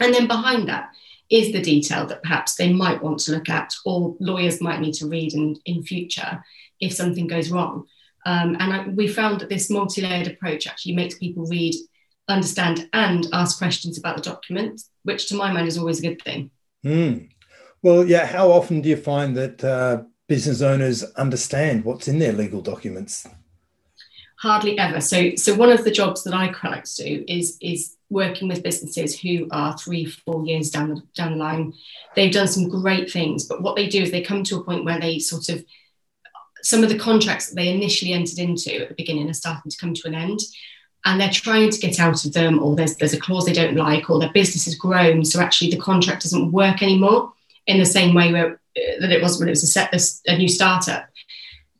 And 0.00 0.14
then 0.14 0.26
behind 0.26 0.68
that 0.68 0.90
is 1.30 1.52
the 1.52 1.62
detail 1.62 2.06
that 2.06 2.22
perhaps 2.22 2.56
they 2.56 2.72
might 2.72 3.02
want 3.02 3.20
to 3.20 3.32
look 3.32 3.48
at 3.48 3.72
or 3.84 4.16
lawyers 4.18 4.60
might 4.60 4.80
need 4.80 4.94
to 4.94 5.06
read 5.06 5.32
in, 5.34 5.56
in 5.64 5.82
future 5.82 6.42
if 6.80 6.92
something 6.92 7.26
goes 7.26 7.50
wrong. 7.50 7.86
Um, 8.26 8.56
and 8.58 8.72
I, 8.72 8.88
we 8.88 9.06
found 9.08 9.40
that 9.40 9.48
this 9.48 9.70
multi-layered 9.70 10.26
approach 10.26 10.66
actually 10.66 10.94
makes 10.94 11.18
people 11.18 11.46
read, 11.46 11.74
understand, 12.28 12.88
and 12.92 13.26
ask 13.32 13.58
questions 13.58 13.98
about 13.98 14.16
the 14.16 14.22
document, 14.22 14.82
which 15.04 15.28
to 15.28 15.36
my 15.36 15.52
mind 15.52 15.68
is 15.68 15.78
always 15.78 16.00
a 16.00 16.08
good 16.08 16.22
thing. 16.22 16.50
Mm. 16.84 17.30
Well, 17.82 18.04
yeah. 18.04 18.26
How 18.26 18.50
often 18.50 18.80
do 18.80 18.88
you 18.88 18.96
find 18.96 19.36
that 19.36 19.64
uh, 19.64 20.02
business 20.28 20.60
owners 20.60 21.02
understand 21.14 21.84
what's 21.84 22.08
in 22.08 22.18
their 22.18 22.32
legal 22.32 22.60
documents? 22.60 23.26
Hardly 24.40 24.78
ever. 24.78 25.00
So, 25.02 25.34
so 25.36 25.54
one 25.54 25.70
of 25.70 25.84
the 25.84 25.90
jobs 25.90 26.24
that 26.24 26.32
I 26.32 26.48
quite 26.48 26.72
like 26.72 26.84
to 26.84 27.04
do 27.04 27.24
is 27.28 27.58
is 27.60 27.96
working 28.08 28.48
with 28.48 28.62
businesses 28.62 29.18
who 29.20 29.46
are 29.52 29.76
three, 29.78 30.06
four 30.06 30.44
years 30.44 30.70
down 30.70 30.88
the 30.88 31.02
down 31.14 31.32
the 31.32 31.38
line. 31.38 31.74
They've 32.16 32.32
done 32.32 32.48
some 32.48 32.68
great 32.68 33.10
things, 33.10 33.44
but 33.44 33.62
what 33.62 33.76
they 33.76 33.88
do 33.88 34.02
is 34.02 34.10
they 34.10 34.22
come 34.22 34.42
to 34.44 34.56
a 34.56 34.64
point 34.64 34.84
where 34.84 34.98
they 34.98 35.18
sort 35.18 35.48
of 35.50 35.64
some 36.62 36.82
of 36.82 36.88
the 36.88 36.98
contracts 36.98 37.48
that 37.48 37.56
they 37.56 37.68
initially 37.68 38.12
entered 38.12 38.38
into 38.38 38.82
at 38.82 38.88
the 38.88 38.94
beginning 38.94 39.28
are 39.30 39.34
starting 39.34 39.70
to 39.70 39.78
come 39.78 39.94
to 39.94 40.08
an 40.08 40.14
end. 40.14 40.40
And 41.06 41.18
they're 41.18 41.30
trying 41.30 41.70
to 41.70 41.80
get 41.80 41.98
out 41.98 42.26
of 42.26 42.34
them, 42.34 42.62
or 42.62 42.76
there's 42.76 42.96
there's 42.96 43.14
a 43.14 43.20
clause 43.20 43.46
they 43.46 43.52
don't 43.52 43.76
like, 43.76 44.10
or 44.10 44.18
their 44.18 44.32
business 44.32 44.66
has 44.66 44.74
grown, 44.74 45.24
so 45.24 45.40
actually 45.40 45.70
the 45.70 45.78
contract 45.78 46.22
doesn't 46.22 46.52
work 46.52 46.82
anymore 46.82 47.32
in 47.66 47.78
the 47.78 47.86
same 47.86 48.14
way 48.14 48.32
where, 48.32 48.52
uh, 48.54 49.00
that 49.00 49.12
it 49.12 49.22
was 49.22 49.38
when 49.38 49.48
it 49.48 49.52
was 49.52 49.62
a, 49.62 49.66
set, 49.66 49.94
a, 49.94 50.32
a 50.32 50.36
new 50.36 50.48
startup 50.48 51.06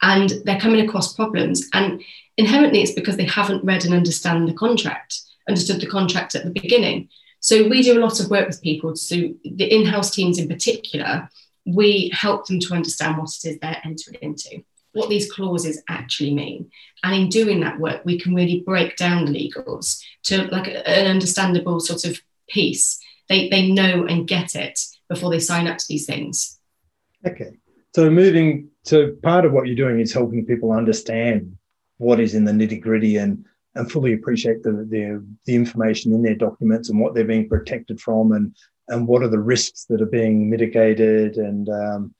and 0.02 0.32
they're 0.44 0.60
coming 0.60 0.86
across 0.86 1.14
problems. 1.14 1.68
And 1.72 2.02
inherently 2.40 2.80
it's 2.82 2.98
because 3.00 3.16
they 3.16 3.24
haven't 3.24 3.64
read 3.64 3.84
and 3.84 3.94
understand 3.94 4.48
the 4.48 4.54
contract, 4.54 5.20
understood 5.48 5.80
the 5.80 5.86
contract 5.86 6.34
at 6.34 6.44
the 6.44 6.50
beginning. 6.50 7.08
So 7.40 7.68
we 7.68 7.82
do 7.82 7.98
a 7.98 8.04
lot 8.04 8.20
of 8.20 8.30
work 8.30 8.46
with 8.48 8.62
people. 8.62 8.96
So 8.96 9.16
the 9.44 9.74
in-house 9.76 10.10
teams 10.10 10.38
in 10.38 10.48
particular, 10.48 11.28
we 11.66 12.10
help 12.12 12.46
them 12.46 12.60
to 12.60 12.74
understand 12.74 13.18
what 13.18 13.30
it 13.30 13.48
is 13.48 13.58
they're 13.58 13.82
entering 13.84 14.18
into, 14.22 14.62
what 14.92 15.08
these 15.08 15.30
clauses 15.32 15.82
actually 15.88 16.34
mean. 16.34 16.70
And 17.04 17.14
in 17.14 17.28
doing 17.28 17.60
that 17.60 17.78
work, 17.78 18.04
we 18.04 18.18
can 18.18 18.34
really 18.34 18.60
break 18.60 18.96
down 18.96 19.24
the 19.24 19.32
legals 19.32 20.02
to 20.24 20.44
like 20.48 20.68
an 20.68 21.06
understandable 21.06 21.80
sort 21.80 22.04
of 22.04 22.20
piece. 22.48 22.98
They, 23.28 23.48
they 23.48 23.70
know 23.70 24.06
and 24.06 24.26
get 24.26 24.54
it 24.54 24.80
before 25.08 25.30
they 25.30 25.40
sign 25.40 25.66
up 25.66 25.78
to 25.78 25.88
these 25.88 26.06
things. 26.06 26.58
Okay. 27.26 27.52
So 27.94 28.10
moving 28.10 28.68
to 28.84 29.18
part 29.22 29.44
of 29.44 29.52
what 29.52 29.66
you're 29.66 29.76
doing 29.76 30.00
is 30.00 30.12
helping 30.12 30.46
people 30.46 30.72
understand 30.72 31.56
what 32.00 32.18
is 32.18 32.34
in 32.34 32.44
the 32.44 32.52
nitty 32.52 32.80
gritty 32.80 33.16
and 33.18 33.44
and 33.76 33.92
fully 33.92 34.14
appreciate 34.14 34.62
the, 34.62 34.72
the 34.72 35.24
the 35.46 35.54
information 35.54 36.12
in 36.12 36.22
their 36.22 36.34
documents 36.34 36.88
and 36.88 36.98
what 36.98 37.14
they're 37.14 37.24
being 37.24 37.48
protected 37.48 38.00
from 38.00 38.32
and 38.32 38.56
and 38.88 39.06
what 39.06 39.22
are 39.22 39.28
the 39.28 39.38
risks 39.38 39.84
that 39.84 40.00
are 40.00 40.06
being 40.06 40.50
mitigated 40.50 41.36
and 41.36 41.68
um, 41.68 42.14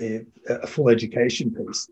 a, 0.00 0.24
a, 0.48 0.66
full 0.66 0.88
education 0.88 1.54
piece. 1.54 1.90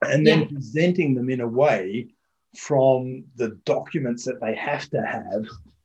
And 0.00 0.26
then 0.26 0.40
yeah. 0.40 0.46
presenting 0.46 1.14
them 1.14 1.28
in 1.28 1.42
a 1.42 1.46
way 1.46 2.08
from 2.56 3.24
the 3.36 3.60
documents 3.66 4.24
that 4.24 4.40
they 4.40 4.54
have 4.54 4.88
to 4.90 5.02
have 5.02 5.44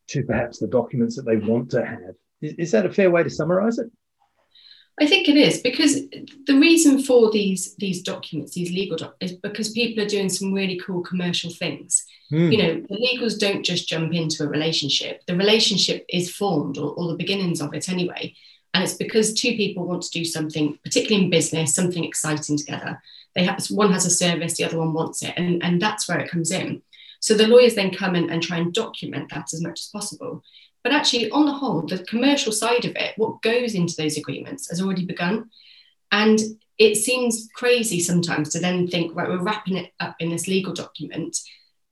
to 0.09 0.23
perhaps 0.23 0.59
the 0.59 0.67
documents 0.67 1.17
that 1.17 1.25
they 1.25 1.35
want 1.35 1.69
to 1.71 1.85
have. 1.85 2.15
Is, 2.41 2.53
is 2.53 2.71
that 2.71 2.85
a 2.85 2.94
fair 2.94 3.11
way 3.11 3.23
to 3.23 3.29
summarize 3.29 3.79
it 3.79 3.91
I 4.99 5.05
think 5.05 5.29
it 5.29 5.38
is 5.38 5.61
because 5.61 6.09
the 6.47 6.57
reason 6.59 7.03
for 7.03 7.29
these 7.31 7.75
these 7.75 8.01
documents, 8.01 8.54
these 8.54 8.71
legal 8.71 8.97
documents, 8.97 9.33
is 9.33 9.37
because 9.39 9.69
people 9.71 10.04
are 10.04 10.07
doing 10.07 10.30
some 10.30 10.54
really 10.54 10.80
cool 10.80 11.01
commercial 11.01 11.51
things. 11.51 12.04
Mm. 12.31 12.51
You 12.51 12.57
know, 12.57 12.73
the 12.89 12.95
legals 12.95 13.39
don't 13.39 13.63
just 13.63 13.87
jump 13.87 14.13
into 14.13 14.44
a 14.44 14.47
relationship. 14.47 15.21
The 15.27 15.35
relationship 15.35 16.06
is 16.09 16.31
formed, 16.31 16.77
or, 16.77 16.94
or 16.94 17.09
the 17.09 17.18
beginnings 17.18 17.61
of 17.61 17.73
it 17.73 17.89
anyway. 17.89 18.33
And 18.73 18.83
it's 18.83 18.95
because 18.95 19.33
two 19.33 19.56
people 19.56 19.85
want 19.85 20.01
to 20.04 20.11
do 20.11 20.25
something, 20.25 20.77
particularly 20.83 21.25
in 21.25 21.30
business, 21.31 21.73
something 21.73 22.04
exciting 22.04 22.57
together. 22.57 23.01
They 23.33 23.44
have 23.44 23.66
one 23.68 23.92
has 23.92 24.06
a 24.06 24.09
service, 24.09 24.57
the 24.57 24.66
other 24.66 24.80
one 24.80 24.94
wants 24.94 25.21
it, 25.23 25.33
and, 25.37 25.63
and 25.63 25.81
that's 25.81 26.07
where 26.07 26.19
it 26.19 26.30
comes 26.30 26.51
in. 26.51 26.81
So 27.19 27.33
the 27.33 27.47
lawyers 27.47 27.75
then 27.75 27.94
come 27.94 28.16
in 28.16 28.30
and 28.30 28.42
try 28.42 28.57
and 28.57 28.73
document 28.73 29.30
that 29.30 29.54
as 29.54 29.61
much 29.61 29.80
as 29.80 29.89
possible. 29.92 30.44
But 30.87 30.95
actually, 30.95 31.29
on 31.31 31.45
the 31.45 31.51
whole, 31.51 31.81
the 31.81 31.97
commercial 32.06 32.53
side 32.53 32.85
of 32.85 32.95
it, 32.95 33.11
what 33.17 33.41
goes 33.41 33.75
into 33.75 33.94
those 33.97 34.15
agreements 34.15 34.69
has 34.69 34.81
already 34.81 35.06
begun. 35.06 35.49
And 36.13 36.39
it 36.77 36.95
seems 36.95 37.49
crazy 37.53 37.99
sometimes 37.99 38.51
to 38.51 38.59
then 38.59 38.87
think, 38.87 39.13
right, 39.13 39.27
we're 39.27 39.44
wrapping 39.44 39.75
it 39.75 39.91
up 39.99 40.15
in 40.21 40.29
this 40.29 40.47
legal 40.47 40.71
document 40.71 41.35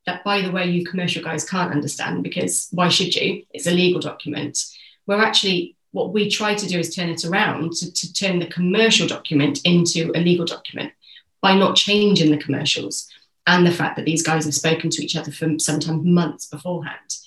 that, 0.05 0.23
by 0.23 0.41
the 0.41 0.49
way, 0.49 0.67
you 0.67 0.85
commercial 0.85 1.21
guys 1.21 1.43
can't 1.43 1.73
understand 1.73 2.23
because 2.23 2.69
why 2.71 2.87
should 2.87 3.13
you? 3.13 3.43
It's 3.53 3.67
a 3.67 3.71
legal 3.71 3.99
document. 3.99 4.63
Where 5.03 5.19
actually, 5.19 5.75
what 5.91 6.13
we 6.13 6.29
try 6.29 6.55
to 6.55 6.65
do 6.65 6.79
is 6.79 6.95
turn 6.95 7.09
it 7.09 7.25
around 7.25 7.73
to, 7.73 7.91
to 7.91 8.13
turn 8.13 8.39
the 8.39 8.47
commercial 8.47 9.07
document 9.07 9.59
into 9.65 10.09
a 10.15 10.21
legal 10.21 10.45
document 10.45 10.93
by 11.41 11.53
not 11.53 11.75
changing 11.75 12.31
the 12.31 12.41
commercials 12.41 13.09
and 13.45 13.67
the 13.67 13.71
fact 13.71 13.97
that 13.97 14.05
these 14.05 14.23
guys 14.23 14.45
have 14.45 14.53
spoken 14.53 14.89
to 14.91 15.03
each 15.03 15.17
other 15.17 15.33
for 15.33 15.59
sometimes 15.59 16.05
months 16.05 16.45
beforehand 16.45 17.17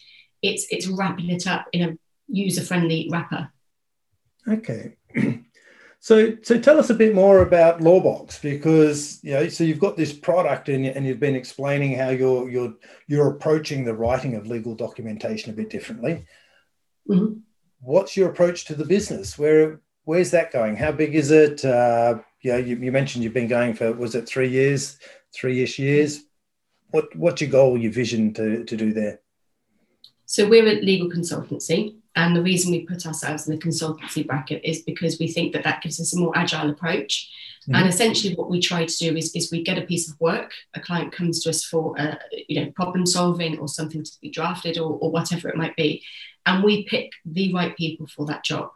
it's 0.43 0.67
it's 0.71 0.87
wrapping 0.87 1.31
it 1.31 1.47
up 1.47 1.67
in 1.73 1.89
a 1.89 1.99
user 2.29 2.63
friendly 2.63 3.09
wrapper. 3.11 3.51
Okay. 4.47 4.97
So, 6.01 6.37
so 6.43 6.61
tell 6.61 6.79
us 6.79 6.91
a 6.91 6.95
bit 6.95 7.15
more 7.15 7.43
about 7.43 7.81
Lawbox 7.81 8.41
because 8.41 9.23
you 9.25 9.33
know, 9.33 9.49
so 9.49 9.65
you've 9.65 9.81
got 9.81 9.97
this 9.97 10.13
product 10.13 10.69
and, 10.69 10.87
and 10.87 11.05
you've 11.05 11.19
been 11.19 11.35
explaining 11.35 11.99
how 11.99 12.11
you're 12.11 12.49
you're 12.49 12.75
you're 13.09 13.31
approaching 13.31 13.85
the 13.85 13.95
writing 13.95 14.37
of 14.37 14.47
legal 14.47 14.75
documentation 14.75 15.51
a 15.51 15.57
bit 15.57 15.71
differently. 15.71 16.25
Mm-hmm. 17.09 17.41
What's 17.81 18.17
your 18.17 18.31
approach 18.31 18.65
to 18.67 18.75
the 18.75 18.85
business? 18.85 19.37
Where 19.37 19.81
where's 20.05 20.31
that 20.31 20.53
going? 20.53 20.77
How 20.77 20.93
big 20.93 21.17
is 21.17 21.33
it? 21.33 21.65
Uh, 21.65 22.21
you, 22.43 22.53
know, 22.53 22.59
you, 22.59 22.77
you 22.77 22.93
mentioned 22.93 23.25
you've 23.25 23.35
been 23.35 23.49
going 23.49 23.75
for 23.75 23.93
was 23.93 24.15
it 24.15 24.29
three 24.29 24.49
years, 24.49 24.99
three 25.35 25.63
ish 25.63 25.81
years? 25.81 26.23
What 26.91 27.15
what's 27.17 27.41
your 27.41 27.51
goal, 27.51 27.77
your 27.77 27.93
vision 27.93 28.33
to 28.35 28.65
to 28.65 28.77
do 28.77 28.93
there? 28.93 29.21
So 30.29 30.47
we're 30.47 30.69
a 30.69 30.81
legal 30.83 31.09
consultancy. 31.09 31.97
And 32.15 32.37
the 32.37 32.43
reason 32.43 32.71
we 32.71 32.85
put 32.85 33.07
ourselves 33.07 33.49
in 33.49 33.55
the 33.55 33.61
consultancy 33.61 34.27
bracket 34.27 34.61
is 34.63 34.83
because 34.83 35.19
we 35.19 35.29
think 35.29 35.53
that 35.53 35.65
that 35.65 35.83
gives 35.83 36.01
us 36.01 36.15
a 36.15 36.19
more 36.19 36.37
agile 36.37 36.69
approach. 36.69 37.31
Mm-hmm. 37.63 37.75
And 37.77 37.89
essentially, 37.89 38.35
what 38.35 38.51
we 38.51 38.61
try 38.61 38.85
to 38.85 38.97
do 38.99 39.17
is, 39.17 39.35
is 39.35 39.51
we 39.51 39.63
get 39.63 39.79
a 39.79 39.87
piece 39.87 40.11
of 40.11 40.21
work. 40.21 40.53
A 40.75 40.81
client 40.81 41.13
comes 41.13 41.43
to 41.43 41.51
us 41.51 41.65
for, 41.65 41.99
uh, 41.99 42.17
you 42.47 42.61
know, 42.61 42.71
problem 42.73 43.07
solving 43.07 43.59
or 43.59 43.69
something 43.69 44.05
to 44.05 44.13
be 44.21 44.31
drafted 44.31 44.79
or, 44.79 44.99
or 44.99 45.11
whatever 45.11 45.49
it 45.49 45.57
might 45.57 45.77
be, 45.77 46.03
and 46.45 46.65
we 46.65 46.85
pick 46.85 47.13
the 47.25 47.55
right 47.55 47.77
people 47.77 48.07
for 48.07 48.27
that 48.27 48.45
job. 48.45 48.71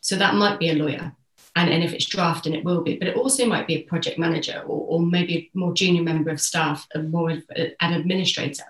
So 0.00 0.16
that 0.16 0.34
might 0.34 0.58
be 0.58 0.70
a 0.70 0.74
lawyer, 0.74 1.12
and, 1.56 1.70
and 1.70 1.84
if 1.84 1.92
it's 1.92 2.06
drafting, 2.06 2.54
it 2.54 2.64
will 2.64 2.82
be. 2.82 2.96
But 2.96 3.08
it 3.08 3.16
also 3.16 3.46
might 3.46 3.66
be 3.66 3.76
a 3.76 3.82
project 3.82 4.18
manager 4.18 4.62
or, 4.66 4.86
or 4.88 5.00
maybe 5.00 5.36
a 5.54 5.58
more 5.58 5.72
junior 5.72 6.02
member 6.02 6.30
of 6.30 6.40
staff, 6.40 6.86
a 6.94 7.00
more 7.00 7.30
an 7.30 7.92
administrator. 7.92 8.64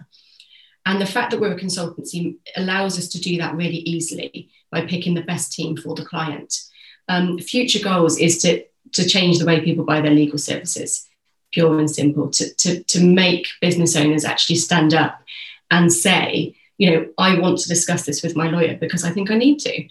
And 0.88 1.02
the 1.02 1.06
fact 1.06 1.30
that 1.30 1.38
we're 1.38 1.52
a 1.52 1.60
consultancy 1.60 2.38
allows 2.56 2.96
us 2.98 3.08
to 3.08 3.20
do 3.20 3.36
that 3.36 3.54
really 3.54 3.76
easily 3.76 4.48
by 4.70 4.86
picking 4.86 5.12
the 5.12 5.20
best 5.20 5.52
team 5.52 5.76
for 5.76 5.94
the 5.94 6.04
client. 6.04 6.62
Um, 7.08 7.38
future 7.38 7.84
goals 7.84 8.18
is 8.18 8.40
to, 8.40 8.64
to 8.94 9.06
change 9.06 9.38
the 9.38 9.44
way 9.44 9.60
people 9.60 9.84
buy 9.84 10.00
their 10.00 10.14
legal 10.14 10.38
services, 10.38 11.06
pure 11.52 11.78
and 11.78 11.90
simple, 11.90 12.30
to, 12.30 12.54
to, 12.54 12.82
to 12.84 13.04
make 13.04 13.46
business 13.60 13.96
owners 13.96 14.24
actually 14.24 14.56
stand 14.56 14.94
up 14.94 15.22
and 15.70 15.92
say, 15.92 16.56
you 16.78 16.90
know, 16.90 17.08
I 17.18 17.38
want 17.38 17.58
to 17.58 17.68
discuss 17.68 18.06
this 18.06 18.22
with 18.22 18.34
my 18.34 18.48
lawyer 18.48 18.78
because 18.78 19.04
I 19.04 19.10
think 19.10 19.30
I 19.30 19.36
need 19.36 19.58
to. 19.58 19.86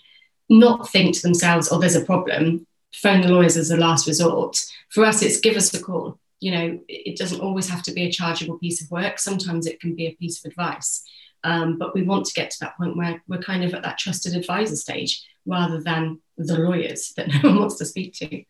Not 0.50 0.90
think 0.90 1.14
to 1.14 1.22
themselves, 1.22 1.70
oh, 1.72 1.78
there's 1.78 1.96
a 1.96 2.06
problem, 2.06 2.66
phone 2.92 3.22
the 3.22 3.30
lawyers 3.30 3.56
as 3.56 3.70
a 3.70 3.78
last 3.78 4.08
resort. 4.08 4.66
For 4.90 5.06
us, 5.06 5.22
it's 5.22 5.40
give 5.40 5.58
us 5.58 5.72
a 5.76 5.80
call 5.80 6.18
you 6.40 6.52
know, 6.52 6.80
it 6.88 7.18
doesn't 7.18 7.42
always 7.42 7.70
have 7.70 7.84
to 7.84 7.92
be 7.92 8.04
a 8.04 8.12
chargeable 8.12 8.60
piece 8.60 8.82
of 8.82 8.92
work. 8.92 9.20
Sometimes 9.20 9.66
it 9.66 9.80
can 9.80 9.96
be 9.96 10.08
a 10.08 10.16
piece 10.16 10.44
of 10.44 10.50
advice. 10.50 11.04
Um, 11.44 11.78
but 11.78 11.94
we 11.94 12.04
want 12.04 12.26
to 12.26 12.34
get 12.34 12.52
to 12.52 12.60
that 12.62 12.78
point 12.78 12.98
where 12.98 13.22
we're 13.28 13.40
kind 13.40 13.64
of 13.64 13.74
at 13.74 13.84
that 13.84 13.98
trusted 13.98 14.36
advisor 14.36 14.76
stage 14.76 15.26
rather 15.46 15.82
than 15.82 16.20
the 16.38 16.58
lawyers 16.58 17.14
that 17.16 17.28
no 17.44 17.50
one 17.50 17.60
wants 17.60 17.78
to 17.78 17.86
speak 17.86 18.14
to. 18.16 18.44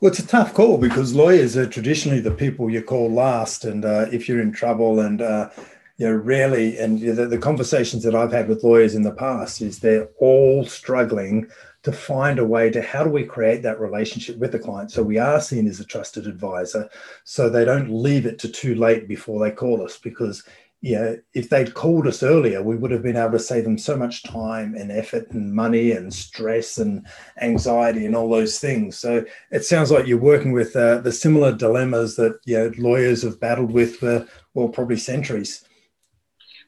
Well, 0.00 0.10
it's 0.10 0.18
a 0.18 0.26
tough 0.26 0.52
call 0.52 0.78
because 0.78 1.14
lawyers 1.14 1.56
are 1.56 1.66
traditionally 1.66 2.20
the 2.20 2.32
people 2.32 2.68
you 2.68 2.82
call 2.82 3.08
last, 3.08 3.64
and 3.64 3.84
uh, 3.84 4.06
if 4.10 4.28
you're 4.28 4.40
in 4.40 4.50
trouble, 4.50 4.98
and 4.98 5.22
uh, 5.22 5.50
you 5.96 6.08
know, 6.08 6.14
rarely, 6.16 6.76
and 6.78 7.00
the, 7.00 7.26
the 7.26 7.38
conversations 7.38 8.02
that 8.02 8.14
I've 8.14 8.32
had 8.32 8.48
with 8.48 8.64
lawyers 8.64 8.96
in 8.96 9.02
the 9.02 9.12
past 9.12 9.62
is 9.62 9.78
they're 9.78 10.08
all 10.18 10.64
struggling 10.64 11.48
to 11.82 11.92
find 11.92 12.38
a 12.38 12.44
way 12.44 12.70
to 12.70 12.80
how 12.80 13.02
do 13.02 13.10
we 13.10 13.24
create 13.24 13.62
that 13.62 13.80
relationship 13.80 14.36
with 14.38 14.52
the 14.52 14.58
client 14.58 14.90
so 14.90 15.02
we 15.02 15.18
are 15.18 15.40
seen 15.40 15.66
as 15.66 15.80
a 15.80 15.84
trusted 15.84 16.26
advisor 16.26 16.88
so 17.24 17.48
they 17.48 17.64
don't 17.64 17.90
leave 17.90 18.26
it 18.26 18.38
to 18.38 18.48
too 18.48 18.74
late 18.74 19.08
before 19.08 19.40
they 19.40 19.50
call 19.50 19.82
us 19.82 19.98
because 19.98 20.44
you 20.82 20.96
know, 20.96 21.16
if 21.32 21.48
they'd 21.48 21.74
called 21.74 22.08
us 22.08 22.24
earlier, 22.24 22.60
we 22.60 22.74
would 22.76 22.90
have 22.90 23.04
been 23.04 23.16
able 23.16 23.30
to 23.30 23.38
save 23.38 23.62
them 23.62 23.78
so 23.78 23.96
much 23.96 24.24
time 24.24 24.74
and 24.74 24.90
effort 24.90 25.30
and 25.30 25.54
money 25.54 25.92
and 25.92 26.12
stress 26.12 26.76
and 26.76 27.06
anxiety 27.40 28.04
and 28.04 28.16
all 28.16 28.28
those 28.28 28.58
things. 28.58 28.98
So 28.98 29.24
it 29.52 29.64
sounds 29.64 29.92
like 29.92 30.08
you're 30.08 30.18
working 30.18 30.50
with 30.50 30.74
uh, 30.74 30.98
the 30.98 31.12
similar 31.12 31.52
dilemmas 31.52 32.16
that 32.16 32.40
you 32.46 32.58
know, 32.58 32.72
lawyers 32.78 33.22
have 33.22 33.38
battled 33.38 33.72
with 33.72 33.96
for, 33.96 34.26
well, 34.54 34.68
probably 34.68 34.96
centuries. 34.96 35.64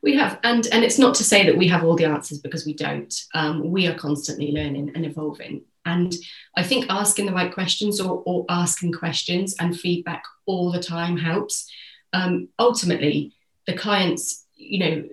We 0.04 0.14
have, 0.16 0.38
and 0.44 0.66
and 0.66 0.84
it's 0.84 0.98
not 0.98 1.14
to 1.14 1.24
say 1.24 1.46
that 1.46 1.56
we 1.56 1.66
have 1.68 1.82
all 1.82 1.96
the 1.96 2.04
answers 2.04 2.38
because 2.38 2.66
we 2.66 2.74
don't. 2.74 3.12
Um, 3.32 3.70
we 3.70 3.86
are 3.86 3.94
constantly 3.94 4.52
learning 4.52 4.92
and 4.94 5.06
evolving, 5.06 5.62
and 5.86 6.14
I 6.54 6.62
think 6.62 6.84
asking 6.90 7.24
the 7.24 7.32
right 7.32 7.50
questions 7.50 8.02
or, 8.02 8.22
or 8.26 8.44
asking 8.50 8.92
questions 8.92 9.56
and 9.58 9.80
feedback 9.80 10.22
all 10.44 10.70
the 10.70 10.82
time 10.82 11.16
helps. 11.16 11.72
Um, 12.12 12.48
ultimately, 12.58 13.32
the 13.66 13.78
clients, 13.78 14.44
you 14.54 14.78
know, 14.78 15.08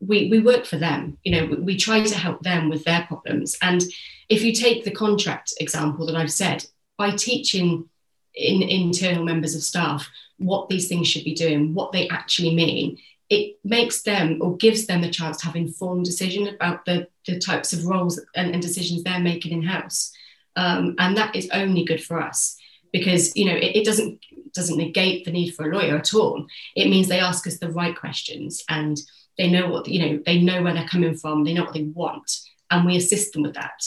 we 0.00 0.30
we 0.30 0.38
work 0.38 0.64
for 0.64 0.78
them. 0.78 1.18
You 1.22 1.32
know, 1.32 1.44
we, 1.44 1.56
we 1.56 1.76
try 1.76 2.02
to 2.02 2.18
help 2.18 2.40
them 2.40 2.70
with 2.70 2.82
their 2.84 3.04
problems. 3.06 3.58
And 3.60 3.84
if 4.30 4.42
you 4.42 4.54
take 4.54 4.84
the 4.84 4.90
contract 4.90 5.52
example 5.60 6.06
that 6.06 6.16
I've 6.16 6.32
said, 6.32 6.64
by 6.96 7.10
teaching 7.10 7.90
in 8.34 8.62
internal 8.62 9.22
members 9.22 9.54
of 9.54 9.62
staff 9.62 10.08
what 10.38 10.70
these 10.70 10.88
things 10.88 11.08
should 11.08 11.24
be 11.24 11.34
doing, 11.34 11.74
what 11.74 11.92
they 11.92 12.08
actually 12.08 12.54
mean, 12.54 12.96
it 13.30 13.58
makes 13.64 14.02
them 14.02 14.38
or 14.42 14.56
gives 14.56 14.86
them 14.86 15.00
the 15.00 15.08
chance 15.08 15.38
to 15.38 15.46
have 15.46 15.56
informed 15.56 16.04
decision 16.04 16.48
about 16.48 16.84
the, 16.84 17.06
the 17.26 17.38
types 17.38 17.72
of 17.72 17.86
roles 17.86 18.20
and, 18.34 18.52
and 18.52 18.60
decisions 18.60 19.02
they're 19.02 19.20
making 19.20 19.52
in 19.52 19.62
house. 19.62 20.12
Um, 20.56 20.96
and 20.98 21.16
that 21.16 21.36
is 21.36 21.48
only 21.52 21.84
good 21.84 22.02
for 22.02 22.20
us 22.20 22.56
because 22.92 23.34
you 23.36 23.44
know 23.44 23.54
it, 23.54 23.76
it, 23.76 23.84
doesn't 23.84 24.18
doesn't 24.52 24.76
negate 24.76 25.24
the 25.24 25.30
need 25.30 25.52
for 25.52 25.70
a 25.70 25.74
lawyer 25.74 25.96
at 25.96 26.12
all. 26.12 26.44
It 26.74 26.90
means 26.90 27.06
they 27.06 27.20
ask 27.20 27.46
us 27.46 27.58
the 27.58 27.70
right 27.70 27.96
questions 27.96 28.64
and 28.68 29.00
they 29.38 29.48
know 29.48 29.68
what 29.70 29.86
you 29.86 30.00
know 30.00 30.22
they 30.26 30.40
know 30.40 30.60
where 30.62 30.74
they're 30.74 30.88
coming 30.88 31.16
from. 31.16 31.44
They 31.44 31.54
know 31.54 31.64
what 31.64 31.72
they 31.72 31.84
want, 31.84 32.30
and 32.70 32.84
we 32.84 32.96
assist 32.96 33.32
them 33.32 33.42
with 33.42 33.54
that. 33.54 33.80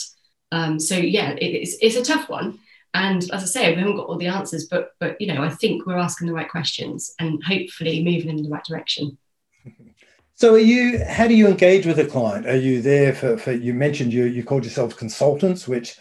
Um, 0.52 0.80
so 0.80 0.96
yeah, 0.96 1.32
it, 1.32 1.44
it's 1.44 1.76
it's 1.82 1.96
a 1.96 2.12
tough 2.12 2.30
one. 2.30 2.58
And 2.94 3.22
as 3.24 3.42
I 3.42 3.46
say, 3.46 3.70
we 3.70 3.80
haven't 3.80 3.96
got 3.96 4.06
all 4.06 4.16
the 4.16 4.28
answers, 4.28 4.66
but 4.68 4.92
but 5.00 5.20
you 5.20 5.26
know, 5.26 5.42
I 5.42 5.50
think 5.50 5.84
we're 5.84 5.98
asking 5.98 6.28
the 6.28 6.32
right 6.32 6.48
questions 6.48 7.14
and 7.18 7.44
hopefully 7.44 8.02
moving 8.02 8.30
in 8.30 8.42
the 8.42 8.48
right 8.48 8.64
direction. 8.64 9.18
So, 10.36 10.54
are 10.54 10.58
you? 10.58 11.04
How 11.04 11.28
do 11.28 11.34
you 11.34 11.46
engage 11.46 11.86
with 11.86 11.98
a 11.98 12.06
client? 12.06 12.46
Are 12.46 12.56
you 12.56 12.82
there 12.82 13.14
for? 13.14 13.38
for 13.38 13.52
you 13.52 13.72
mentioned 13.72 14.12
you 14.12 14.24
you 14.24 14.42
called 14.42 14.64
yourselves 14.64 14.94
consultants, 14.94 15.68
which 15.68 15.96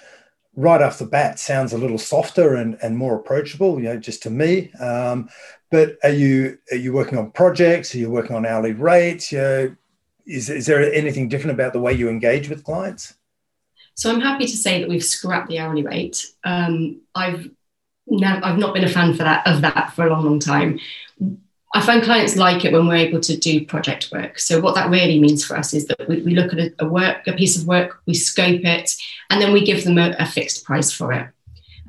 right 0.55 0.81
off 0.81 0.99
the 0.99 1.05
bat 1.05 1.39
sounds 1.39 1.73
a 1.73 1.77
little 1.77 1.97
softer 1.97 2.55
and, 2.55 2.77
and 2.81 2.97
more 2.97 3.15
approachable, 3.15 3.79
you 3.79 3.85
know, 3.85 3.97
just 3.97 4.23
to 4.23 4.29
me. 4.29 4.71
Um, 4.73 5.29
but 5.71 5.97
are 6.03 6.11
you 6.11 6.57
are 6.71 6.77
you 6.77 6.93
working 6.93 7.17
on 7.17 7.31
projects? 7.31 7.93
Are 7.93 7.99
you 7.99 8.09
working 8.09 8.35
on 8.35 8.45
hourly 8.45 8.73
rates? 8.73 9.31
You 9.31 9.37
know, 9.37 9.75
is 10.25 10.49
is 10.49 10.65
there 10.65 10.91
anything 10.93 11.29
different 11.29 11.53
about 11.53 11.73
the 11.73 11.79
way 11.79 11.93
you 11.93 12.09
engage 12.09 12.49
with 12.49 12.63
clients? 12.63 13.13
So 13.95 14.11
I'm 14.11 14.21
happy 14.21 14.47
to 14.47 14.57
say 14.57 14.79
that 14.79 14.89
we've 14.89 15.03
scrapped 15.03 15.49
the 15.49 15.59
hourly 15.59 15.83
rate. 15.83 16.25
Um, 16.43 17.01
I've 17.13 17.51
never, 18.07 18.43
I've 18.43 18.57
not 18.57 18.73
been 18.73 18.83
a 18.83 18.89
fan 18.89 19.13
for 19.13 19.23
that 19.23 19.45
of 19.45 19.61
that 19.61 19.93
for 19.93 20.07
a 20.07 20.09
long, 20.09 20.25
long 20.25 20.39
time. 20.39 20.79
I 21.75 21.81
find 21.81 22.03
clients 22.03 22.35
like 22.35 22.65
it 22.65 22.71
when 22.71 22.87
we're 22.87 22.95
able 22.95 23.19
to 23.21 23.35
do 23.35 23.65
project 23.65 24.11
work. 24.11 24.37
So 24.37 24.61
what 24.61 24.75
that 24.75 24.91
really 24.91 25.19
means 25.19 25.43
for 25.43 25.57
us 25.57 25.73
is 25.73 25.87
that 25.87 26.07
we, 26.07 26.21
we 26.21 26.35
look 26.35 26.53
at 26.53 26.59
a, 26.59 26.71
a, 26.79 26.87
work, 26.87 27.25
a 27.27 27.33
piece 27.33 27.59
of 27.59 27.67
work, 27.67 27.99
we 28.05 28.13
scope 28.13 28.61
it, 28.63 28.91
and 29.31 29.41
then 29.41 29.51
we 29.51 29.65
give 29.65 29.83
them 29.83 29.97
a, 29.97 30.15
a 30.19 30.25
fixed 30.25 30.65
price 30.65 30.91
for 30.91 31.11
it. 31.13 31.27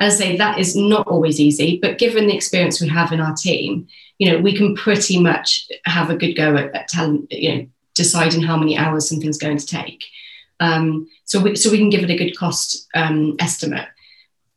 As 0.01 0.15
I 0.15 0.17
say, 0.17 0.37
that 0.39 0.59
is 0.59 0.75
not 0.75 1.07
always 1.07 1.39
easy, 1.39 1.79
but 1.81 1.99
given 1.99 2.27
the 2.27 2.35
experience 2.35 2.81
we 2.81 2.89
have 2.89 3.13
in 3.13 3.21
our 3.21 3.35
team, 3.35 3.87
you 4.19 4.33
know, 4.33 4.39
we 4.39 4.57
can 4.57 4.75
pretty 4.75 5.21
much 5.21 5.69
have 5.85 6.09
a 6.09 6.17
good 6.17 6.33
go 6.33 6.57
at, 6.57 6.75
at 6.75 6.93
you 7.31 7.55
know, 7.55 7.67
deciding 7.95 8.43
how 8.43 8.57
many 8.57 8.77
hours 8.79 9.09
something's 9.09 9.39
going 9.39 9.59
to 9.59 9.67
take. 9.67 10.03
Um, 10.61 11.09
so 11.25 11.41
we 11.41 11.57
so 11.57 11.71
we 11.71 11.79
can 11.79 11.91
give 11.91 12.05
it 12.05 12.11
a 12.11 12.17
good 12.17 12.37
cost 12.37 12.89
um, 12.95 13.37
estimate. 13.39 13.89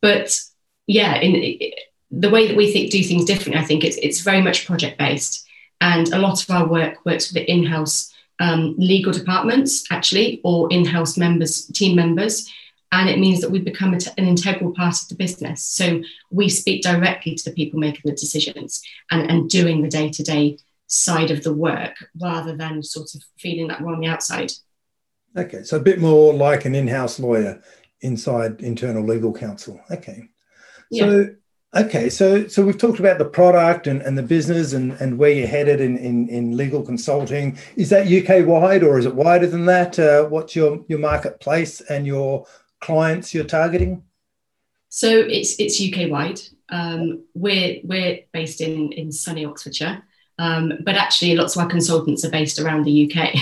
But 0.01 0.39
yeah, 0.85 1.15
in 1.15 1.71
the 2.11 2.29
way 2.29 2.47
that 2.47 2.57
we 2.57 2.71
think, 2.71 2.91
do 2.91 3.03
things 3.03 3.25
differently, 3.25 3.61
I 3.61 3.65
think 3.65 3.83
it's, 3.83 3.97
it's 3.97 4.21
very 4.21 4.41
much 4.41 4.65
project 4.65 4.97
based. 4.97 5.45
And 5.81 6.07
a 6.13 6.19
lot 6.19 6.41
of 6.41 6.49
our 6.49 6.67
work 6.67 7.05
works 7.05 7.31
with 7.31 7.35
the 7.35 7.51
in 7.51 7.65
house 7.65 8.13
um, 8.39 8.75
legal 8.77 9.11
departments, 9.11 9.85
actually, 9.91 10.41
or 10.43 10.71
in 10.71 10.85
house 10.85 11.17
members, 11.17 11.65
team 11.67 11.95
members. 11.95 12.51
And 12.91 13.09
it 13.09 13.19
means 13.19 13.41
that 13.41 13.51
we 13.51 13.59
become 13.59 13.93
an 13.93 14.27
integral 14.27 14.73
part 14.73 15.01
of 15.01 15.09
the 15.09 15.15
business. 15.15 15.61
So 15.61 16.01
we 16.31 16.47
speak 16.47 16.81
directly 16.81 17.35
to 17.35 17.49
the 17.49 17.55
people 17.55 17.79
making 17.79 18.03
the 18.05 18.15
decisions 18.15 18.81
and, 19.11 19.29
and 19.29 19.49
doing 19.49 19.81
the 19.81 19.89
day 19.89 20.09
to 20.09 20.23
day 20.23 20.57
side 20.87 21.31
of 21.31 21.43
the 21.43 21.53
work 21.53 21.95
rather 22.19 22.55
than 22.55 22.81
sort 22.81 23.13
of 23.13 23.21
feeling 23.37 23.67
that 23.67 23.81
we're 23.81 23.93
on 23.93 23.99
the 23.99 24.07
outside. 24.07 24.53
Okay, 25.35 25.63
so 25.63 25.77
a 25.77 25.81
bit 25.81 25.99
more 25.99 26.33
like 26.33 26.63
an 26.63 26.73
in 26.73 26.87
house 26.87 27.19
lawyer 27.19 27.61
inside 28.01 28.61
internal 28.61 29.03
legal 29.03 29.33
counsel. 29.33 29.79
Okay. 29.91 30.29
So, 30.93 31.19
yeah. 31.19 31.25
Okay, 31.77 32.09
so 32.09 32.47
so 32.47 32.65
we've 32.65 32.77
talked 32.77 32.99
about 32.99 33.19
the 33.19 33.25
product 33.25 33.85
and, 33.85 34.01
and 34.01 34.17
the 34.17 34.23
business 34.23 34.73
and, 34.73 34.93
and 34.93 35.19
where 35.19 35.29
you're 35.29 35.45
headed 35.45 35.79
in, 35.79 35.95
in, 35.99 36.27
in 36.27 36.57
legal 36.57 36.81
consulting. 36.81 37.55
Is 37.75 37.91
that 37.91 38.07
UK 38.07 38.47
wide 38.47 38.81
or 38.81 38.97
is 38.97 39.05
it 39.05 39.13
wider 39.13 39.45
than 39.45 39.67
that? 39.67 39.99
Uh, 39.99 40.25
what's 40.25 40.55
your, 40.55 40.83
your 40.87 40.97
marketplace 40.97 41.79
and 41.81 42.07
your 42.07 42.47
clients 42.81 43.31
you're 43.31 43.43
targeting? 43.43 44.01
So 44.89 45.07
it's 45.07 45.59
it's 45.59 45.79
UK 45.79 46.09
wide. 46.09 46.39
Um, 46.69 47.25
we're 47.35 47.79
we're 47.83 48.21
based 48.33 48.59
in 48.59 48.91
in 48.93 49.11
sunny 49.11 49.45
Oxfordshire, 49.45 50.01
um, 50.39 50.73
but 50.83 50.95
actually 50.95 51.35
lots 51.35 51.55
of 51.55 51.61
our 51.61 51.69
consultants 51.69 52.25
are 52.25 52.31
based 52.31 52.57
around 52.57 52.85
the 52.85 53.05
UK. 53.05 53.35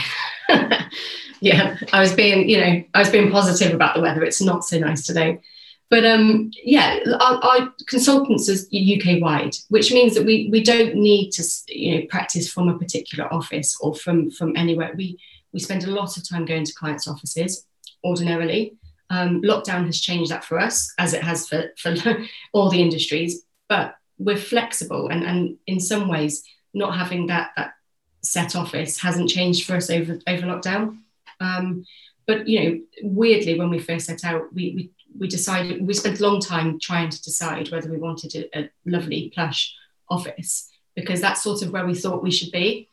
yeah, 1.40 1.78
I 1.94 2.02
was 2.02 2.12
being 2.12 2.50
you 2.50 2.60
know 2.60 2.84
I 2.94 3.00
was 3.00 3.10
being 3.10 3.32
positive 3.32 3.74
about 3.74 3.96
the 3.96 4.02
weather. 4.02 4.26
It's 4.26 4.42
not 4.42 4.66
so 4.66 4.78
nice 4.78 5.06
today. 5.06 5.40
But 5.90 6.06
um, 6.06 6.52
yeah, 6.64 7.00
our, 7.22 7.44
our, 7.44 7.74
consultants 7.88 8.50
are 8.50 8.56
UK 8.74 9.22
wide, 9.22 9.56
which 9.70 9.92
means 9.92 10.16
that 10.16 10.26
we 10.26 10.50
we 10.52 10.64
don't 10.64 10.96
need 10.96 11.32
to 11.32 11.44
you 11.68 11.96
know 11.96 12.06
practice 12.10 12.52
from 12.52 12.70
a 12.70 12.78
particular 12.78 13.32
office 13.32 13.78
or 13.80 13.94
from 13.94 14.32
from 14.32 14.56
anywhere. 14.58 14.94
We 14.98 15.20
we 15.54 15.60
spend 15.60 15.84
a 15.84 15.92
lot 15.92 16.18
of 16.18 16.28
time 16.28 16.46
going 16.46 16.66
to 16.66 16.74
clients' 16.74 17.08
offices 17.08 17.66
ordinarily. 18.04 18.76
Um, 19.12 19.44
lockdown 19.44 19.86
has 19.86 20.02
changed 20.02 20.32
that 20.32 20.44
for 20.44 20.60
us, 20.60 20.92
as 20.98 21.14
it 21.14 21.24
has 21.24 21.48
for 21.48 21.72
for 21.78 21.96
all 22.54 22.70
the 22.70 22.82
industries. 22.82 23.44
But 23.70 23.96
we're 24.18 24.38
flexible, 24.38 25.10
and 25.10 25.24
and 25.24 25.58
in 25.68 25.80
some 25.80 26.08
ways, 26.08 26.44
not 26.74 26.98
having 26.98 27.28
that 27.28 27.52
that 27.58 27.74
set 28.24 28.56
office 28.56 29.00
hasn't 29.00 29.30
changed 29.30 29.68
for 29.68 29.76
us 29.76 29.92
over 29.92 30.20
over 30.28 30.48
lockdown. 30.48 30.98
Um, 31.40 31.86
but 32.26 32.48
you 32.48 32.60
know, 32.60 32.82
weirdly, 33.04 33.60
when 33.60 33.70
we 33.70 33.80
first 33.80 34.08
set 34.08 34.24
out, 34.24 34.52
we, 34.54 34.74
we 34.76 34.92
we 35.18 35.28
decided 35.28 35.86
we 35.86 35.94
spent 35.94 36.20
a 36.20 36.28
long 36.28 36.40
time 36.40 36.80
trying 36.80 37.10
to 37.10 37.22
decide 37.22 37.72
whether 37.72 37.90
we 37.90 37.98
wanted 37.98 38.36
a, 38.36 38.60
a 38.60 38.70
lovely 38.86 39.32
plush 39.34 39.74
office 40.10 40.70
because 40.96 41.22
that's 41.22 41.44
sort 41.44 41.62
of 41.62 41.72
where 41.72 41.86
we 41.86 41.96
thought 41.96 42.24
we 42.24 42.32
should 42.32 42.52
be. 42.52 42.90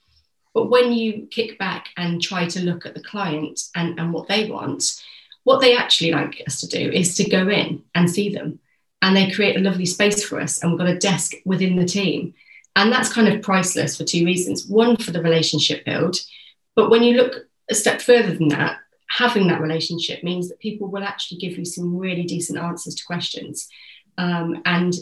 But 0.54 0.70
when 0.70 0.92
you 0.92 1.28
kick 1.30 1.58
back 1.58 1.88
and 1.96 2.20
try 2.20 2.46
to 2.48 2.60
look 2.60 2.84
at 2.84 2.94
the 2.94 3.02
client 3.02 3.60
and, 3.74 3.98
and 3.98 4.12
what 4.12 4.28
they 4.28 4.50
want, 4.50 5.02
what 5.44 5.60
they 5.60 5.76
actually 5.76 6.12
like 6.12 6.42
us 6.46 6.60
to 6.60 6.66
do 6.66 6.90
is 6.90 7.16
to 7.16 7.28
go 7.28 7.48
in 7.48 7.82
and 7.94 8.10
see 8.10 8.34
them. 8.34 8.58
And 9.00 9.16
they 9.16 9.30
create 9.30 9.56
a 9.56 9.60
lovely 9.60 9.86
space 9.86 10.22
for 10.22 10.40
us. 10.40 10.62
And 10.62 10.70
we've 10.70 10.78
got 10.78 10.88
a 10.88 10.98
desk 10.98 11.32
within 11.44 11.76
the 11.76 11.84
team. 11.86 12.34
And 12.76 12.92
that's 12.92 13.12
kind 13.12 13.28
of 13.28 13.42
priceless 13.42 13.96
for 13.96 14.04
two 14.04 14.24
reasons. 14.24 14.66
One, 14.66 14.96
for 14.96 15.10
the 15.10 15.22
relationship 15.22 15.84
build. 15.84 16.16
But 16.76 16.90
when 16.90 17.02
you 17.02 17.16
look 17.16 17.46
a 17.70 17.74
step 17.74 18.00
further 18.00 18.34
than 18.34 18.48
that, 18.48 18.78
having 19.12 19.46
that 19.48 19.60
relationship 19.60 20.24
means 20.24 20.48
that 20.48 20.58
people 20.58 20.88
will 20.88 21.04
actually 21.04 21.38
give 21.38 21.58
you 21.58 21.64
some 21.64 21.96
really 21.96 22.22
decent 22.22 22.58
answers 22.58 22.94
to 22.94 23.04
questions. 23.04 23.68
Um, 24.16 24.62
and 24.64 24.94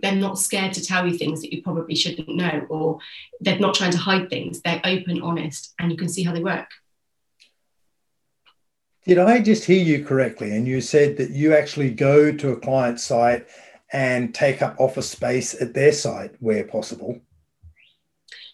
they're 0.00 0.14
not 0.14 0.38
scared 0.38 0.72
to 0.74 0.84
tell 0.84 1.06
you 1.06 1.18
things 1.18 1.42
that 1.42 1.52
you 1.52 1.62
probably 1.62 1.96
shouldn't 1.96 2.28
know, 2.28 2.66
or 2.70 2.98
they're 3.40 3.58
not 3.58 3.74
trying 3.74 3.90
to 3.90 3.98
hide 3.98 4.30
things. 4.30 4.60
They're 4.60 4.80
open, 4.84 5.20
honest, 5.20 5.74
and 5.78 5.90
you 5.90 5.96
can 5.96 6.08
see 6.08 6.22
how 6.22 6.32
they 6.32 6.42
work. 6.42 6.68
Did 9.04 9.18
I 9.18 9.40
just 9.40 9.64
hear 9.64 9.82
you 9.82 10.04
correctly? 10.04 10.54
And 10.54 10.66
you 10.68 10.80
said 10.80 11.16
that 11.16 11.30
you 11.30 11.54
actually 11.54 11.90
go 11.90 12.30
to 12.30 12.50
a 12.50 12.60
client 12.60 13.00
site 13.00 13.48
and 13.92 14.32
take 14.32 14.62
up 14.62 14.78
office 14.78 15.10
space 15.10 15.60
at 15.60 15.74
their 15.74 15.92
site 15.92 16.32
where 16.38 16.62
possible? 16.64 17.20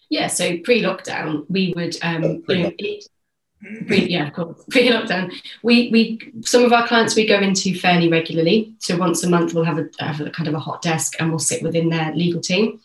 Yeah, 0.09 0.27
so 0.27 0.57
pre-lockdown, 0.63 1.45
we 1.49 1.73
would, 1.75 1.97
um, 2.01 2.23
oh, 2.23 2.53
you 2.53 2.63
know, 2.63 2.71
it, 2.79 3.05
pre, 3.87 4.07
yeah, 4.07 4.27
of 4.27 4.33
course, 4.33 4.63
pre-lockdown. 4.69 5.33
We 5.63 5.89
we 5.89 6.33
some 6.41 6.63
of 6.63 6.73
our 6.73 6.87
clients 6.87 7.15
we 7.15 7.27
go 7.27 7.39
into 7.39 7.77
fairly 7.77 8.09
regularly. 8.09 8.75
So 8.79 8.97
once 8.97 9.23
a 9.23 9.29
month 9.29 9.53
we'll 9.53 9.63
have 9.63 9.79
a, 9.79 9.89
have 9.99 10.21
a 10.21 10.29
kind 10.29 10.47
of 10.47 10.55
a 10.55 10.59
hot 10.59 10.81
desk 10.81 11.15
and 11.19 11.29
we'll 11.29 11.39
sit 11.39 11.63
within 11.63 11.89
their 11.89 12.13
legal 12.13 12.41
team. 12.41 12.79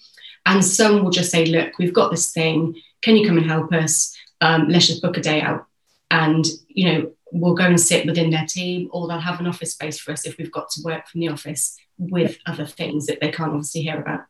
And 0.45 0.65
some 0.65 1.05
will 1.05 1.11
just 1.11 1.31
say, 1.31 1.47
look, 1.47 1.79
we've 1.79 1.95
got 1.95 2.11
this 2.11 2.33
thing. 2.33 2.77
Can 3.03 3.17
you 3.17 3.27
come 3.27 3.39
and 3.39 3.47
help 3.47 3.73
us? 3.73 4.17
Um, 4.41 4.69
let's 4.69 4.89
just 4.89 5.03
book 5.03 5.17
a 5.17 5.21
day 5.21 5.41
out. 5.41 5.67
And 6.11 6.45
you 6.69 6.93
know, 6.93 7.13
we'll 7.31 7.55
go 7.55 7.65
and 7.65 7.81
sit 7.81 8.07
within 8.07 8.31
their 8.31 8.47
team, 8.47 8.89
or 8.93 9.09
they'll 9.09 9.19
have 9.19 9.41
an 9.41 9.47
office 9.47 9.73
space 9.73 9.99
for 9.99 10.13
us 10.13 10.27
if 10.27 10.37
we've 10.39 10.53
got 10.53 10.71
to 10.71 10.83
work 10.85 11.09
from 11.09 11.21
the 11.21 11.29
office 11.29 11.77
with 11.99 12.39
other 12.47 12.67
things 12.67 13.07
that 13.07 13.21
they 13.21 13.31
can't 13.31 13.53
obviously 13.53 13.83
hear 13.83 14.01
about. 14.01 14.21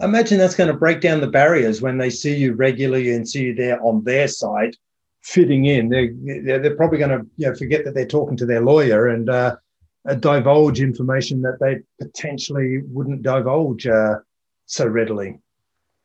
I 0.00 0.04
imagine 0.04 0.38
that's 0.38 0.54
going 0.54 0.68
to 0.70 0.76
break 0.76 1.00
down 1.00 1.20
the 1.20 1.26
barriers 1.26 1.82
when 1.82 1.98
they 1.98 2.10
see 2.10 2.36
you 2.36 2.52
regularly 2.54 3.14
and 3.14 3.28
see 3.28 3.46
you 3.46 3.54
there 3.54 3.82
on 3.82 4.04
their 4.04 4.28
side 4.28 4.76
fitting 5.22 5.66
in. 5.66 5.88
They're, 5.88 6.60
they're 6.60 6.76
probably 6.76 6.98
going 6.98 7.18
to 7.18 7.26
you 7.36 7.48
know, 7.48 7.54
forget 7.54 7.84
that 7.84 7.94
they're 7.94 8.06
talking 8.06 8.36
to 8.38 8.46
their 8.46 8.60
lawyer 8.60 9.08
and 9.08 9.28
uh, 9.28 9.56
uh, 10.08 10.14
divulge 10.14 10.80
information 10.80 11.42
that 11.42 11.58
they 11.60 11.80
potentially 12.00 12.82
wouldn't 12.84 13.22
divulge 13.22 13.86
uh, 13.86 14.16
so 14.66 14.86
readily. 14.86 15.38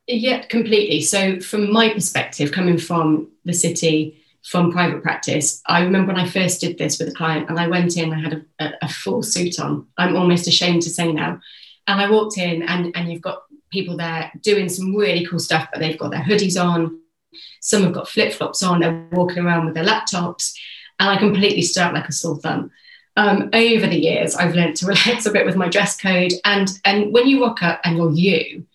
Yeah, 0.08 0.46
completely. 0.46 1.02
So, 1.02 1.40
from 1.40 1.72
my 1.72 1.94
perspective, 1.94 2.52
coming 2.52 2.78
from 2.78 3.32
the 3.46 3.54
city, 3.54 4.22
from 4.44 4.72
private 4.74 5.02
practice, 5.02 5.62
I 5.66 5.82
remember 5.84 6.12
when 6.14 6.22
I 6.22 6.28
first 6.28 6.60
did 6.60 6.78
this 6.78 7.00
with 7.00 7.08
a 7.08 7.14
client 7.14 7.50
and 7.50 7.58
I 7.58 7.68
went 7.68 7.96
in, 7.96 8.12
I 8.12 8.20
had 8.20 8.34
a, 8.34 8.66
a, 8.66 8.74
a 8.82 8.90
full 8.90 9.24
suit 9.24 9.60
on. 9.62 9.88
I'm 9.98 10.18
almost 10.18 10.48
ashamed 10.48 10.82
to 10.82 10.90
say 10.90 11.14
now. 11.14 11.40
And 11.88 12.02
I 12.02 12.10
walked 12.10 12.38
in, 12.38 12.64
and, 12.64 12.96
and 12.96 13.12
you've 13.12 13.22
got 13.22 13.44
people 13.72 13.96
there 13.96 14.32
doing 14.42 14.68
some 14.68 14.96
really 14.96 15.26
cool 15.26 15.40
stuff, 15.40 15.70
but 15.72 15.80
they've 15.80 15.98
got 15.98 16.12
their 16.12 16.22
hoodies 16.24 16.62
on, 16.62 17.00
some 17.62 17.84
have 17.84 17.94
got 17.94 18.10
flip 18.10 18.34
flops 18.34 18.64
on, 18.64 18.80
they're 18.80 19.08
walking 19.12 19.46
around 19.46 19.66
with 19.66 19.76
their 19.76 19.86
laptops, 19.86 20.54
and 21.00 21.10
I 21.10 21.18
completely 21.18 21.64
out 21.82 21.94
like 21.94 22.08
a 22.08 22.12
sore 22.12 22.38
thumb. 22.38 22.72
Um, 23.16 23.50
over 23.54 23.86
the 23.88 24.00
years, 24.00 24.36
I've 24.36 24.56
learned 24.56 24.76
to 24.78 24.86
relax 24.88 25.26
a 25.26 25.32
bit 25.32 25.46
with 25.46 25.56
my 25.56 25.70
dress 25.70 26.00
code, 26.00 26.34
and 26.46 26.68
and 26.86 27.14
when 27.14 27.28
you 27.28 27.44
rock 27.44 27.62
up 27.62 27.82
and 27.84 27.98
you're 27.98 28.12
you, 28.12 28.66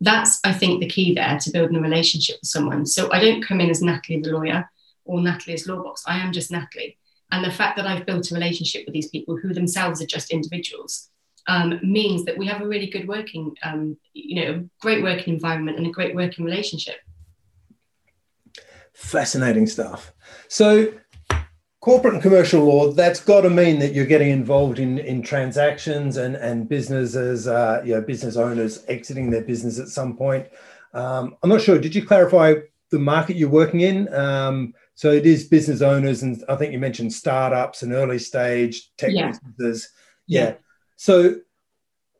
that's 0.00 0.40
I 0.44 0.52
think 0.52 0.80
the 0.80 0.88
key 0.88 1.14
there 1.14 1.38
to 1.38 1.50
building 1.50 1.76
a 1.76 1.80
relationship 1.80 2.36
with 2.40 2.48
someone. 2.48 2.86
So 2.86 3.10
I 3.12 3.20
don't 3.20 3.44
come 3.44 3.60
in 3.60 3.70
as 3.70 3.82
Natalie 3.82 4.20
the 4.20 4.30
lawyer 4.30 4.68
or 5.04 5.20
Natalie 5.20 5.54
as 5.54 5.66
Lawbox. 5.66 6.02
I 6.06 6.18
am 6.18 6.32
just 6.32 6.50
Natalie, 6.50 6.98
and 7.32 7.44
the 7.44 7.50
fact 7.50 7.76
that 7.76 7.86
I've 7.86 8.06
built 8.06 8.30
a 8.30 8.34
relationship 8.34 8.84
with 8.84 8.94
these 8.94 9.08
people 9.08 9.36
who 9.36 9.54
themselves 9.54 10.02
are 10.02 10.06
just 10.06 10.30
individuals 10.30 11.10
um, 11.48 11.78
means 11.82 12.24
that 12.24 12.36
we 12.36 12.46
have 12.46 12.60
a 12.60 12.66
really 12.66 12.88
good 12.88 13.06
working, 13.06 13.56
um, 13.62 13.96
you 14.12 14.42
know, 14.42 14.68
great 14.80 15.02
working 15.02 15.34
environment 15.34 15.78
and 15.78 15.86
a 15.86 15.90
great 15.90 16.14
working 16.14 16.44
relationship. 16.44 16.96
Fascinating 18.96 19.66
stuff. 19.66 20.14
So, 20.48 20.94
corporate 21.80 22.14
and 22.14 22.22
commercial 22.22 22.64
law, 22.64 22.92
that's 22.92 23.20
got 23.20 23.42
to 23.42 23.50
mean 23.50 23.78
that 23.78 23.92
you're 23.92 24.06
getting 24.06 24.30
involved 24.30 24.78
in, 24.78 24.98
in 24.98 25.20
transactions 25.20 26.16
and, 26.16 26.34
and 26.34 26.66
businesses, 26.66 27.46
uh, 27.46 27.82
you 27.84 27.92
know, 27.92 28.00
business 28.00 28.38
owners 28.38 28.82
exiting 28.88 29.28
their 29.28 29.42
business 29.42 29.78
at 29.78 29.88
some 29.88 30.16
point. 30.16 30.46
Um, 30.94 31.36
I'm 31.42 31.50
not 31.50 31.60
sure. 31.60 31.78
Did 31.78 31.94
you 31.94 32.06
clarify 32.06 32.54
the 32.90 32.98
market 32.98 33.36
you're 33.36 33.50
working 33.50 33.82
in? 33.82 34.12
Um, 34.14 34.72
so 34.94 35.12
it 35.12 35.26
is 35.26 35.46
business 35.46 35.82
owners, 35.82 36.22
and 36.22 36.42
I 36.48 36.56
think 36.56 36.72
you 36.72 36.78
mentioned 36.78 37.12
startups 37.12 37.82
and 37.82 37.92
early 37.92 38.18
stage 38.18 38.92
tech 38.96 39.10
yeah. 39.12 39.28
businesses. 39.28 39.90
Yeah. 40.26 40.40
yeah. 40.40 40.54
So, 40.96 41.34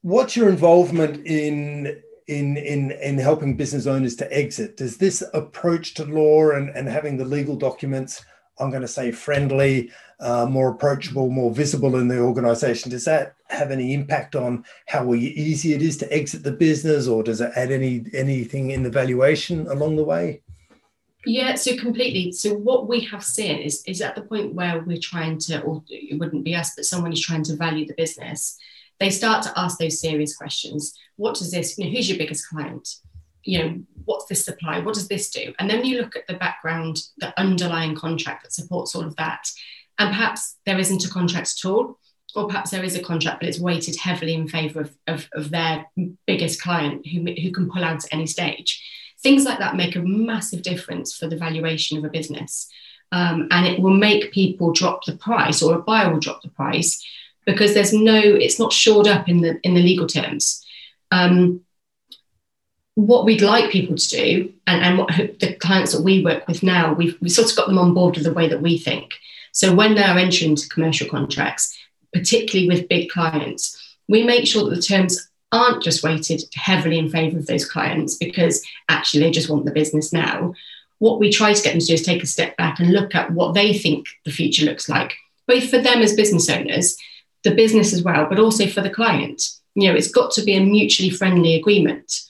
what's 0.03 0.37
your 0.37 0.51
involvement 0.51 1.27
in 1.27 2.03
in 2.29 2.57
in 2.57 2.93
in 2.93 3.19
helping 3.19 3.57
business 3.57 3.87
owners 3.87 4.17
to 4.17 4.37
exit. 4.37 4.77
Does 4.77 4.97
this 4.97 5.23
approach 5.35 5.95
to 5.95 6.05
law 6.05 6.51
and, 6.51 6.71
and 6.71 6.89
having 6.89 7.17
the 7.17 7.25
legal 7.25 7.57
documents 7.57 8.25
i'm 8.59 8.71
going 8.71 8.81
to 8.81 8.89
say 8.89 9.12
friendly 9.12 9.91
uh, 10.19 10.47
more 10.47 10.71
approachable 10.71 11.29
more 11.29 11.51
visible 11.51 11.97
in 11.97 12.09
the 12.09 12.19
organization 12.19 12.91
does 12.91 13.05
that 13.05 13.37
have 13.49 13.71
any 13.71 13.95
impact 13.95 14.35
on 14.35 14.65
how 14.87 15.15
easy 15.15 15.73
it 15.73 15.83
is 15.83 15.97
to 15.97 16.12
exit 16.12 16.43
the 16.43 16.53
business 16.53 17.07
or 17.07 17.23
does 17.23 17.41
it 17.41 17.53
add 17.57 17.71
any 17.71 18.05
anything 18.12 18.71
in 18.71 18.83
the 18.83 18.91
valuation 18.91 19.67
along 19.69 19.97
the 19.97 20.05
way? 20.05 20.43
Yeah 21.25 21.55
so 21.55 21.77
completely. 21.77 22.33
So 22.33 22.55
what 22.55 22.89
we 22.89 23.01
have 23.01 23.25
seen 23.25 23.59
is 23.59 23.83
is 23.87 24.01
at 24.01 24.15
the 24.15 24.23
point 24.23 24.55
where 24.55 24.81
we're 24.81 24.99
trying 24.99 25.39
to 25.41 25.61
or 25.62 25.83
it 25.89 26.19
wouldn't 26.19 26.45
be 26.45 26.55
us 26.55 26.73
but 26.75 26.85
someone 26.85 27.12
is 27.12 27.21
trying 27.21 27.45
to 27.45 27.57
value 27.57 27.87
the 27.87 27.95
business 27.95 28.59
they 28.99 29.11
start 29.11 29.43
to 29.45 29.53
ask 29.57 29.79
those 29.79 30.01
serious 30.01 30.37
questions. 30.37 30.95
What 31.17 31.35
does 31.37 31.51
this, 31.51 31.79
you 31.79 31.85
know, 31.85 31.91
who's 31.91 32.09
your 32.09 32.19
biggest 32.19 32.49
client? 32.49 32.89
You 33.45 33.59
know, 33.59 33.79
what's 34.05 34.27
this 34.27 34.45
supply? 34.45 34.81
What 34.81 34.95
does 34.95 35.09
this 35.09 35.31
do? 35.31 35.53
And 35.59 35.71
then 35.71 35.85
you 35.85 36.01
look 36.01 36.17
at 36.17 36.27
the 36.27 36.35
background, 36.35 37.03
the 37.19 37.39
underlying 37.39 37.95
contract 37.95 38.43
that 38.43 38.53
supports 38.53 38.95
all 38.95 39.05
of 39.05 39.17
that. 39.17 39.49
And 39.99 40.09
perhaps 40.09 40.57
there 40.67 40.79
isn't 40.79 41.05
a 41.05 41.11
contract 41.11 41.55
at 41.59 41.69
all, 41.69 41.99
or 42.35 42.49
perhaps 42.49 42.71
there 42.71 42.85
is 42.85 42.97
a 42.97 43.03
contract, 43.03 43.41
but 43.41 43.49
it's 43.49 43.61
weighted 43.61 43.97
heavily 43.97 44.35
in 44.35 44.49
favor 44.49 44.81
of, 44.83 44.97
of, 45.07 45.29
of 45.33 45.51
their 45.51 45.87
biggest 46.27 46.61
client 46.61 47.07
who, 47.07 47.21
who 47.21 47.51
can 47.53 47.71
pull 47.71 47.85
out 47.85 48.05
at 48.05 48.13
any 48.13 48.27
stage. 48.27 48.83
Things 49.23 49.45
like 49.45 49.59
that 49.59 49.77
make 49.77 49.97
a 49.97 50.01
massive 50.01 50.63
difference 50.63 51.15
for 51.17 51.29
the 51.29 51.37
valuation 51.37 51.97
of 51.97 52.05
a 52.05 52.11
business. 52.11 52.69
Um, 53.13 53.49
and 53.51 53.67
it 53.67 53.81
will 53.81 53.95
make 53.95 54.33
people 54.33 54.73
drop 54.73 55.05
the 55.05 55.17
price, 55.17 55.63
or 55.63 55.75
a 55.75 55.83
buyer 55.83 56.13
will 56.13 56.21
drop 56.21 56.43
the 56.43 56.49
price 56.49 57.03
because 57.47 57.73
there's 57.73 57.93
no, 57.93 58.21
it's 58.21 58.59
not 58.59 58.73
shored 58.73 59.07
up 59.07 59.29
in 59.29 59.41
the 59.41 59.59
in 59.63 59.75
the 59.75 59.83
legal 59.83 60.07
terms. 60.07 60.65
Um, 61.11 61.63
what 62.97 63.25
we'd 63.25 63.43
like 63.43 63.71
people 63.71 63.95
to 63.95 64.09
do, 64.09 64.53
and, 64.67 64.83
and 64.83 64.99
what 64.99 65.09
the 65.39 65.57
clients 65.61 65.93
that 65.93 66.03
we 66.03 66.25
work 66.25 66.49
with 66.49 66.63
now, 66.63 66.93
we've, 66.95 67.17
we've 67.21 67.31
sort 67.31 67.51
of 67.51 67.57
got 67.57 67.69
them 67.69 67.79
on 67.79 67.95
board 67.95 68.17
with 68.17 68.25
the 68.25 68.33
way 68.33 68.49
that 68.49 68.63
we 68.63 68.79
think. 68.79 69.15
So 69.53 69.75
when 69.75 69.95
they're 69.95 70.19
entering 70.19 70.53
into 70.53 70.69
commercial 70.69 71.09
contracts, 71.09 71.79
particularly 72.13 72.69
with 72.69 72.89
big 72.89 73.11
clients, 73.11 73.97
we 74.09 74.23
make 74.25 74.47
sure 74.47 74.65
that 74.65 74.75
the 74.75 74.83
terms 74.83 75.31
aren't 75.53 75.83
just 75.83 76.03
weighted 76.03 76.43
heavily 76.55 76.99
in 76.99 77.11
favour 77.11 77.39
of 77.39 77.47
those 77.47 77.69
clients 77.69 78.17
because 78.17 78.67
actually 78.89 79.23
they 79.23 79.31
just 79.31 79.49
want 79.51 79.65
the 79.67 79.71
business 79.73 80.13
now. 80.13 80.55
What 80.99 81.21
we 81.21 81.31
try 81.31 81.53
to 81.53 81.63
get 81.63 81.73
them 81.73 81.81
to 81.81 81.87
do 81.87 81.95
is 81.95 82.03
take 82.03 82.23
a 82.23 82.27
step 82.27 82.57
back 82.57 82.81
and 82.81 82.93
look 82.93 83.15
at 83.15 83.31
what 83.31 83.55
they 83.55 83.75
think 83.75 84.07
the 84.25 84.31
future 84.31 84.65
looks 84.65 84.89
like, 84.89 85.15
both 85.47 85.69
for 85.69 85.79
them 85.79 86.01
as 86.01 86.17
business 86.17 86.49
owners 86.49 86.97
the 87.47 87.55
business 87.55 87.93
as 87.93 88.03
well, 88.03 88.27
but 88.29 88.39
also 88.39 88.67
for 88.67 88.83
the 88.83 88.91
client. 88.91 89.51
You 89.75 89.89
know, 89.89 89.97
it's 89.97 90.11
got 90.11 90.33
to 90.33 90.43
be 90.43 90.57
a 90.57 90.61
mutually 90.61 91.11
friendly 91.11 91.55
agreement. 91.55 92.21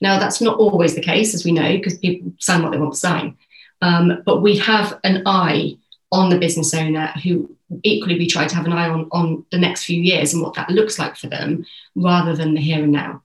Now, 0.00 0.18
that's 0.18 0.40
not 0.40 0.58
always 0.58 0.94
the 0.94 1.00
case, 1.00 1.34
as 1.34 1.44
we 1.44 1.52
know, 1.52 1.72
because 1.76 1.98
people 1.98 2.32
sign 2.38 2.62
what 2.62 2.72
they 2.72 2.78
want 2.78 2.92
to 2.92 2.98
sign. 2.98 3.36
Um, 3.80 4.22
but 4.26 4.42
we 4.42 4.58
have 4.58 5.00
an 5.04 5.22
eye 5.26 5.78
on 6.12 6.30
the 6.30 6.38
business 6.38 6.74
owner 6.74 7.08
who 7.22 7.56
equally 7.82 8.18
we 8.18 8.26
try 8.26 8.46
to 8.46 8.54
have 8.54 8.66
an 8.66 8.72
eye 8.72 8.88
on, 8.88 9.08
on 9.10 9.44
the 9.50 9.58
next 9.58 9.84
few 9.84 10.00
years 10.00 10.32
and 10.32 10.42
what 10.42 10.54
that 10.54 10.70
looks 10.70 10.98
like 10.98 11.16
for 11.16 11.28
them 11.28 11.64
rather 11.94 12.34
than 12.34 12.54
the 12.54 12.60
here 12.60 12.82
and 12.82 12.92
now. 12.92 13.22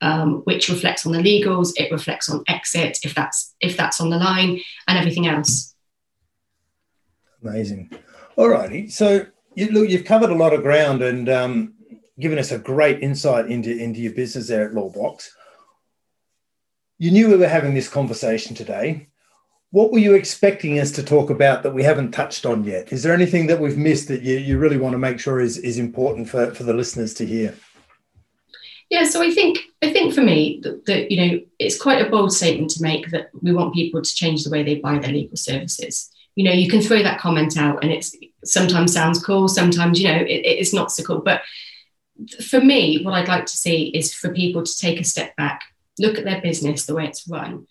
Um, 0.00 0.42
which 0.44 0.68
reflects 0.68 1.06
on 1.06 1.12
the 1.12 1.18
legals, 1.18 1.72
it 1.76 1.90
reflects 1.90 2.28
on 2.28 2.44
exit 2.46 2.98
if 3.04 3.14
that's 3.14 3.54
if 3.60 3.74
that's 3.74 4.02
on 4.02 4.10
the 4.10 4.18
line, 4.18 4.60
and 4.86 4.98
everything 4.98 5.26
else. 5.26 5.74
Amazing. 7.42 7.90
All 8.36 8.48
righty. 8.48 8.88
So 8.88 9.26
you, 9.54 9.70
look, 9.70 9.88
you've 9.88 10.04
covered 10.04 10.30
a 10.30 10.34
lot 10.34 10.52
of 10.52 10.62
ground 10.62 11.02
and 11.02 11.28
um, 11.28 11.74
given 12.18 12.38
us 12.38 12.52
a 12.52 12.58
great 12.58 13.02
insight 13.02 13.50
into, 13.50 13.76
into 13.76 14.00
your 14.00 14.12
business 14.12 14.48
there 14.48 14.66
at 14.66 14.74
Lawbox. 14.74 15.28
You 16.98 17.10
knew 17.10 17.28
we 17.28 17.36
were 17.36 17.48
having 17.48 17.74
this 17.74 17.88
conversation 17.88 18.54
today. 18.54 19.08
what 19.70 19.90
were 19.90 19.98
you 19.98 20.14
expecting 20.14 20.78
us 20.78 20.92
to 20.92 21.02
talk 21.02 21.30
about 21.30 21.64
that 21.64 21.74
we 21.74 21.82
haven't 21.82 22.12
touched 22.12 22.46
on 22.46 22.62
yet? 22.62 22.92
Is 22.92 23.02
there 23.02 23.12
anything 23.12 23.48
that 23.48 23.58
we've 23.60 23.76
missed 23.76 24.06
that 24.08 24.22
you, 24.22 24.38
you 24.38 24.56
really 24.56 24.76
want 24.76 24.92
to 24.92 24.98
make 24.98 25.18
sure 25.18 25.40
is, 25.40 25.58
is 25.58 25.78
important 25.78 26.28
for, 26.28 26.54
for 26.54 26.62
the 26.62 26.72
listeners 26.72 27.12
to 27.14 27.26
hear? 27.26 27.54
Yeah, 28.90 29.04
so 29.04 29.20
I 29.20 29.32
think 29.32 29.58
I 29.82 29.92
think 29.92 30.14
for 30.14 30.20
me 30.20 30.60
that, 30.62 30.86
that, 30.86 31.10
you 31.10 31.16
know 31.16 31.40
it's 31.58 31.80
quite 31.80 32.06
a 32.06 32.08
bold 32.08 32.32
statement 32.32 32.70
to 32.72 32.82
make 32.82 33.10
that 33.10 33.30
we 33.42 33.52
want 33.52 33.74
people 33.74 34.00
to 34.00 34.14
change 34.14 34.44
the 34.44 34.50
way 34.50 34.62
they 34.62 34.76
buy 34.76 34.98
their 34.98 35.10
legal 35.10 35.36
services. 35.36 36.10
You 36.36 36.44
know, 36.44 36.52
you 36.52 36.68
can 36.68 36.80
throw 36.80 37.02
that 37.02 37.18
comment 37.18 37.56
out, 37.56 37.82
and 37.82 37.90
it's 37.90 38.14
sometimes 38.44 38.92
sounds 38.92 39.22
cool, 39.24 39.48
sometimes 39.48 40.00
you 40.00 40.08
know 40.08 40.20
it, 40.20 40.26
it's 40.26 40.72
not 40.72 40.92
so 40.92 41.02
cool. 41.02 41.20
But 41.20 41.42
for 42.46 42.60
me, 42.60 43.02
what 43.02 43.14
I'd 43.14 43.28
like 43.28 43.46
to 43.46 43.56
see 43.56 43.88
is 43.88 44.14
for 44.14 44.32
people 44.32 44.62
to 44.62 44.78
take 44.78 45.00
a 45.00 45.04
step 45.04 45.34
back, 45.36 45.62
look 45.98 46.18
at 46.18 46.24
their 46.24 46.40
business, 46.40 46.86
the 46.86 46.94
way 46.94 47.06
it's 47.06 47.28
run, 47.28 47.66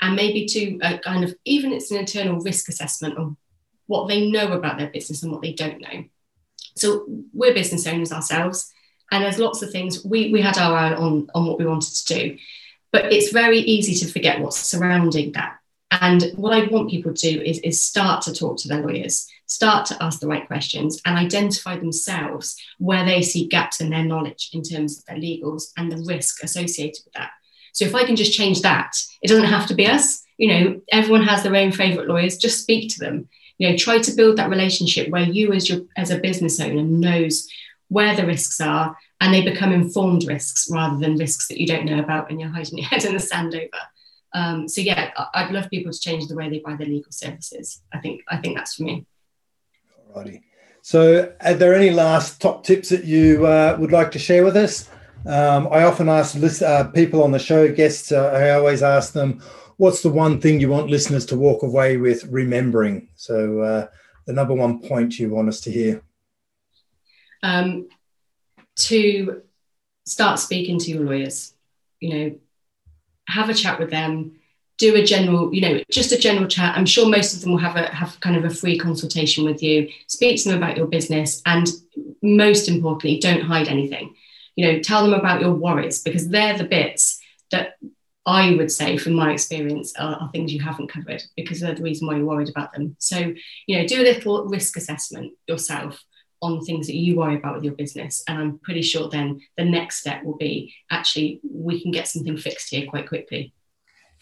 and 0.00 0.16
maybe 0.16 0.46
to 0.46 0.78
kind 1.04 1.24
of 1.24 1.34
even 1.44 1.72
it's 1.72 1.90
an 1.90 1.98
internal 1.98 2.40
risk 2.40 2.68
assessment 2.68 3.18
of 3.18 3.36
what 3.86 4.08
they 4.08 4.30
know 4.30 4.52
about 4.52 4.78
their 4.78 4.88
business 4.88 5.22
and 5.22 5.30
what 5.30 5.42
they 5.42 5.52
don't 5.52 5.80
know. 5.80 6.04
So 6.76 7.06
we're 7.32 7.54
business 7.54 7.86
owners 7.86 8.12
ourselves 8.12 8.72
and 9.10 9.22
there's 9.22 9.38
lots 9.38 9.62
of 9.62 9.70
things 9.70 10.04
we, 10.04 10.32
we 10.32 10.40
had 10.40 10.58
our 10.58 10.74
eye 10.74 10.94
on, 10.94 11.28
on 11.34 11.46
what 11.46 11.58
we 11.58 11.66
wanted 11.66 11.94
to 11.94 12.14
do. 12.14 12.38
But 12.90 13.12
it's 13.12 13.32
very 13.32 13.58
easy 13.58 13.94
to 14.04 14.12
forget 14.12 14.40
what's 14.40 14.58
surrounding 14.58 15.32
that. 15.32 15.58
And 15.90 16.32
what 16.36 16.52
I 16.52 16.66
want 16.66 16.90
people 16.90 17.14
to 17.14 17.32
do 17.32 17.40
is, 17.40 17.58
is 17.60 17.80
start 17.80 18.22
to 18.22 18.34
talk 18.34 18.58
to 18.58 18.68
their 18.68 18.82
lawyers, 18.82 19.28
start 19.46 19.86
to 19.86 20.02
ask 20.02 20.20
the 20.20 20.28
right 20.28 20.46
questions, 20.46 21.00
and 21.04 21.16
identify 21.16 21.78
themselves 21.78 22.56
where 22.78 23.04
they 23.04 23.22
see 23.22 23.46
gaps 23.46 23.80
in 23.80 23.90
their 23.90 24.04
knowledge 24.04 24.50
in 24.52 24.62
terms 24.62 24.98
of 24.98 25.04
their 25.06 25.16
legals 25.16 25.72
and 25.76 25.90
the 25.90 26.04
risk 26.06 26.42
associated 26.42 27.02
with 27.04 27.14
that. 27.14 27.30
So 27.72 27.84
if 27.84 27.94
I 27.94 28.04
can 28.04 28.16
just 28.16 28.32
change 28.32 28.62
that, 28.62 28.96
it 29.20 29.28
doesn't 29.28 29.44
have 29.44 29.66
to 29.66 29.74
be 29.74 29.86
us. 29.86 30.22
You 30.38 30.48
know, 30.48 30.80
everyone 30.92 31.24
has 31.24 31.42
their 31.42 31.56
own 31.56 31.72
favorite 31.72 32.08
lawyers. 32.08 32.38
Just 32.38 32.60
speak 32.60 32.88
to 32.94 33.00
them. 33.00 33.28
You 33.58 33.70
know, 33.70 33.76
try 33.76 33.98
to 33.98 34.12
build 34.12 34.36
that 34.36 34.50
relationship 34.50 35.08
where 35.10 35.22
you, 35.22 35.52
as 35.52 35.68
your 35.68 35.82
as 35.96 36.10
a 36.10 36.18
business 36.18 36.60
owner, 36.60 36.82
knows 36.82 37.48
where 37.88 38.16
the 38.16 38.26
risks 38.26 38.60
are 38.60 38.96
and 39.20 39.32
they 39.32 39.42
become 39.42 39.72
informed 39.72 40.24
risks 40.26 40.68
rather 40.70 40.98
than 40.98 41.16
risks 41.16 41.48
that 41.48 41.60
you 41.60 41.66
don't 41.66 41.84
know 41.84 41.98
about 41.98 42.30
and 42.30 42.40
you're 42.40 42.50
hiding 42.50 42.78
your 42.78 42.86
head 42.90 43.04
in 43.04 43.14
the 43.14 43.20
sand 43.20 43.54
over. 43.54 43.68
Um, 44.34 44.68
so 44.68 44.80
yeah, 44.80 45.12
I'd 45.32 45.52
love 45.52 45.70
people 45.70 45.92
to 45.92 45.98
change 45.98 46.26
the 46.26 46.34
way 46.34 46.50
they 46.50 46.58
buy 46.58 46.74
their 46.74 46.88
legal 46.88 47.12
services. 47.12 47.80
I 47.92 47.98
think 47.98 48.22
I 48.28 48.36
think 48.38 48.56
that's 48.56 48.74
for 48.74 48.82
me. 48.82 49.06
Alrighty. 50.14 50.42
So, 50.82 51.32
are 51.40 51.54
there 51.54 51.74
any 51.74 51.90
last 51.90 52.40
top 52.40 52.64
tips 52.64 52.90
that 52.90 53.04
you 53.04 53.46
uh, 53.46 53.76
would 53.80 53.92
like 53.92 54.10
to 54.12 54.18
share 54.18 54.44
with 54.44 54.56
us? 54.56 54.88
Um, 55.26 55.68
I 55.70 55.84
often 55.84 56.08
ask 56.08 56.34
list, 56.34 56.62
uh, 56.62 56.84
people 56.88 57.22
on 57.22 57.32
the 57.32 57.38
show, 57.38 57.72
guests, 57.72 58.12
uh, 58.12 58.26
I 58.26 58.50
always 58.50 58.82
ask 58.82 59.14
them, 59.14 59.42
what's 59.78 60.02
the 60.02 60.10
one 60.10 60.40
thing 60.40 60.60
you 60.60 60.68
want 60.68 60.90
listeners 60.90 61.24
to 61.26 61.36
walk 61.36 61.62
away 61.62 61.96
with 61.96 62.24
remembering? 62.24 63.08
So, 63.16 63.60
uh, 63.60 63.86
the 64.26 64.34
number 64.34 64.54
one 64.54 64.80
point 64.80 65.18
you 65.18 65.30
want 65.30 65.48
us 65.48 65.60
to 65.62 65.70
hear 65.70 66.02
um, 67.44 67.88
to 68.76 69.42
start 70.06 70.38
speaking 70.40 70.78
to 70.78 70.90
your 70.90 71.04
lawyers. 71.04 71.52
You 72.00 72.14
know, 72.14 72.36
have 73.28 73.50
a 73.50 73.54
chat 73.54 73.78
with 73.78 73.90
them. 73.90 74.36
Do 74.78 74.96
a 74.96 75.04
general, 75.04 75.54
you 75.54 75.60
know, 75.60 75.80
just 75.90 76.12
a 76.12 76.18
general 76.18 76.48
chat. 76.48 76.76
I'm 76.76 76.86
sure 76.86 77.08
most 77.08 77.34
of 77.34 77.40
them 77.40 77.52
will 77.52 77.58
have 77.58 77.76
a 77.76 77.94
have 77.94 78.18
kind 78.20 78.36
of 78.36 78.44
a 78.44 78.50
free 78.50 78.78
consultation 78.78 79.44
with 79.44 79.62
you. 79.62 79.88
Speak 80.08 80.42
to 80.42 80.48
them 80.48 80.58
about 80.58 80.76
your 80.76 80.86
business, 80.86 81.42
and 81.46 81.68
most 82.22 82.68
importantly, 82.68 83.18
don't 83.18 83.42
hide 83.42 83.68
anything. 83.68 84.14
You 84.56 84.66
know, 84.66 84.80
tell 84.80 85.02
them 85.02 85.14
about 85.14 85.40
your 85.40 85.52
worries 85.52 86.02
because 86.02 86.28
they're 86.28 86.58
the 86.58 86.64
bits 86.64 87.20
that 87.50 87.76
I 88.26 88.54
would 88.54 88.72
say, 88.72 88.96
from 88.96 89.14
my 89.14 89.32
experience, 89.32 89.94
are, 89.96 90.16
are, 90.16 90.30
things 90.32 90.52
you 90.52 90.60
haven't 90.60 90.88
covered 90.88 91.22
because 91.36 91.60
they're 91.60 91.74
the 91.74 91.82
reason 91.82 92.06
why 92.06 92.16
you're 92.16 92.26
worried 92.26 92.48
about 92.48 92.72
them. 92.72 92.96
So, 92.98 93.34
you 93.66 93.78
know, 93.78 93.86
do 93.86 94.00
a 94.00 94.02
little 94.02 94.46
risk 94.46 94.76
assessment 94.76 95.32
yourself 95.46 96.02
on 96.44 96.60
things 96.60 96.86
that 96.86 96.96
you 96.96 97.16
worry 97.16 97.36
about 97.36 97.54
with 97.54 97.64
your 97.64 97.74
business. 97.74 98.22
And 98.28 98.38
I'm 98.38 98.58
pretty 98.58 98.82
sure 98.82 99.08
then 99.08 99.40
the 99.56 99.64
next 99.64 100.00
step 100.00 100.22
will 100.24 100.36
be 100.36 100.74
actually 100.90 101.40
we 101.42 101.80
can 101.80 101.90
get 101.90 102.06
something 102.06 102.36
fixed 102.36 102.68
here 102.70 102.86
quite 102.86 103.08
quickly. 103.08 103.53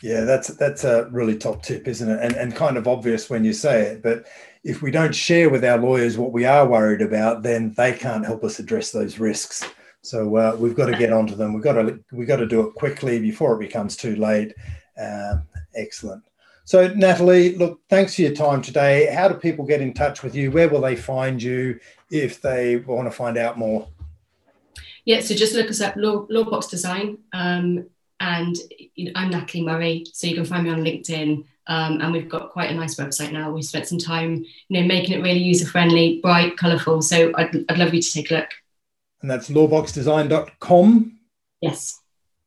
Yeah, 0.03 0.23
that's 0.23 0.49
that's 0.49 0.85
a 0.85 1.09
really 1.11 1.39
top 1.39 1.63
tip, 1.63 1.87
isn't 1.87 2.09
it? 2.11 2.19
And 2.21 2.35
and 2.35 2.55
kind 2.55 2.77
of 2.77 2.89
obvious 2.89 3.31
when 3.31 3.45
you 3.45 3.53
say 3.53 3.83
it, 3.83 4.03
but 4.03 4.27
if 4.65 4.83
we 4.83 4.91
don't 4.91 5.15
share 5.15 5.49
with 5.51 5.65
our 5.65 5.79
lawyers 5.79 6.19
what 6.19 6.33
we 6.33 6.45
are 6.45 6.67
worried 6.67 7.03
about, 7.03 7.43
then 7.43 7.73
they 7.77 7.93
can't 7.93 8.27
help 8.27 8.45
us 8.45 8.59
address 8.59 8.91
those 8.91 9.19
risks. 9.19 9.65
So 10.03 10.37
uh, 10.37 10.57
we've 10.59 10.75
got 10.75 10.87
to 10.87 10.99
get 10.99 11.13
onto 11.13 11.37
them. 11.37 11.53
We've 11.53 11.63
got 11.63 11.75
to 11.75 11.99
we've 12.11 12.27
got 12.29 12.37
to 12.37 12.47
do 12.47 12.67
it 12.67 12.75
quickly 12.75 13.21
before 13.21 13.55
it 13.55 13.61
becomes 13.61 13.97
too 13.97 14.17
late. 14.17 14.55
Um, 14.99 15.45
excellent. 15.75 16.25
So, 16.65 16.89
Natalie, 16.95 17.57
look, 17.57 17.81
thanks 17.89 18.15
for 18.15 18.23
your 18.23 18.35
time 18.35 18.63
today. 18.63 19.13
How 19.13 19.29
do 19.29 19.35
people 19.35 19.65
get 19.65 19.81
in 19.81 19.95
touch 19.95 20.23
with 20.23 20.35
you? 20.35 20.51
Where 20.51 20.69
will 20.69 20.81
they 20.81 20.95
find 20.95 21.43
you 21.43 21.79
if 22.11 22.41
they 22.41 22.77
want 22.77 23.09
to 23.09 23.11
find 23.11 23.37
out 23.37 23.59
more? 23.59 23.89
Yeah, 25.05 25.21
so 25.21 25.35
just 25.35 25.55
look 25.55 25.69
us 25.69 25.81
up, 25.81 25.97
Law, 25.97 26.27
Lawbox 26.29 26.71
Design. 26.71 27.19
Um, 27.33 27.87
and 28.23 28.57
you 28.95 29.07
know, 29.07 29.13
I'm 29.17 29.31
Natalie 29.31 29.65
Murray, 29.65 30.05
so 30.13 30.27
you 30.27 30.35
can 30.37 30.45
find 30.45 30.65
me 30.65 30.71
on 30.71 30.83
LinkedIn. 30.83 31.45
Um, 31.67 32.01
and 32.01 32.13
we've 32.13 32.29
got 32.29 32.51
quite 32.51 32.71
a 32.71 32.75
nice 32.75 32.95
website 32.95 33.33
now. 33.33 33.51
We 33.51 33.63
spent 33.63 33.87
some 33.87 33.99
time, 33.99 34.45
you 34.69 34.81
know, 34.81 34.87
making 34.87 35.19
it 35.19 35.23
really 35.23 35.41
user 35.41 35.67
friendly, 35.67 36.21
bright, 36.21 36.57
colourful. 36.57 37.03
So 37.03 37.33
I'd, 37.35 37.65
I'd 37.69 37.79
love 37.79 37.93
you 37.93 38.01
to 38.01 38.13
take 38.13 38.31
a 38.31 38.35
look. 38.35 38.49
And 39.21 39.31
that's 39.31 39.51
lawboxdesign.com. 39.51 41.19
Yes. 41.61 42.01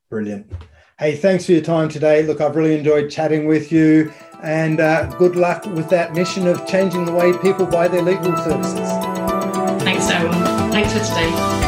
Brilliant. 0.10 0.52
Hey, 0.98 1.16
thanks 1.16 1.46
for 1.46 1.52
your 1.52 1.62
time 1.62 1.90
today. 1.90 2.24
Look, 2.24 2.40
I've 2.40 2.56
really 2.56 2.78
enjoyed 2.78 3.12
chatting 3.12 3.48
with 3.48 3.70
you, 3.70 4.14
and 4.42 4.80
uh, 4.80 5.08
good 5.18 5.36
luck 5.36 5.66
with 5.66 5.90
that 5.90 6.14
mission 6.14 6.48
of 6.48 6.66
changing 6.66 7.04
the 7.04 7.12
way 7.12 7.38
people 7.40 7.66
buy 7.66 7.90
their 7.90 8.02
legal 8.02 8.36
services. 8.38 8.90
Thanks, 9.84 10.06
Darren. 10.06 10.72
Thanks 10.72 10.94
for 10.94 11.00
today. 11.00 11.64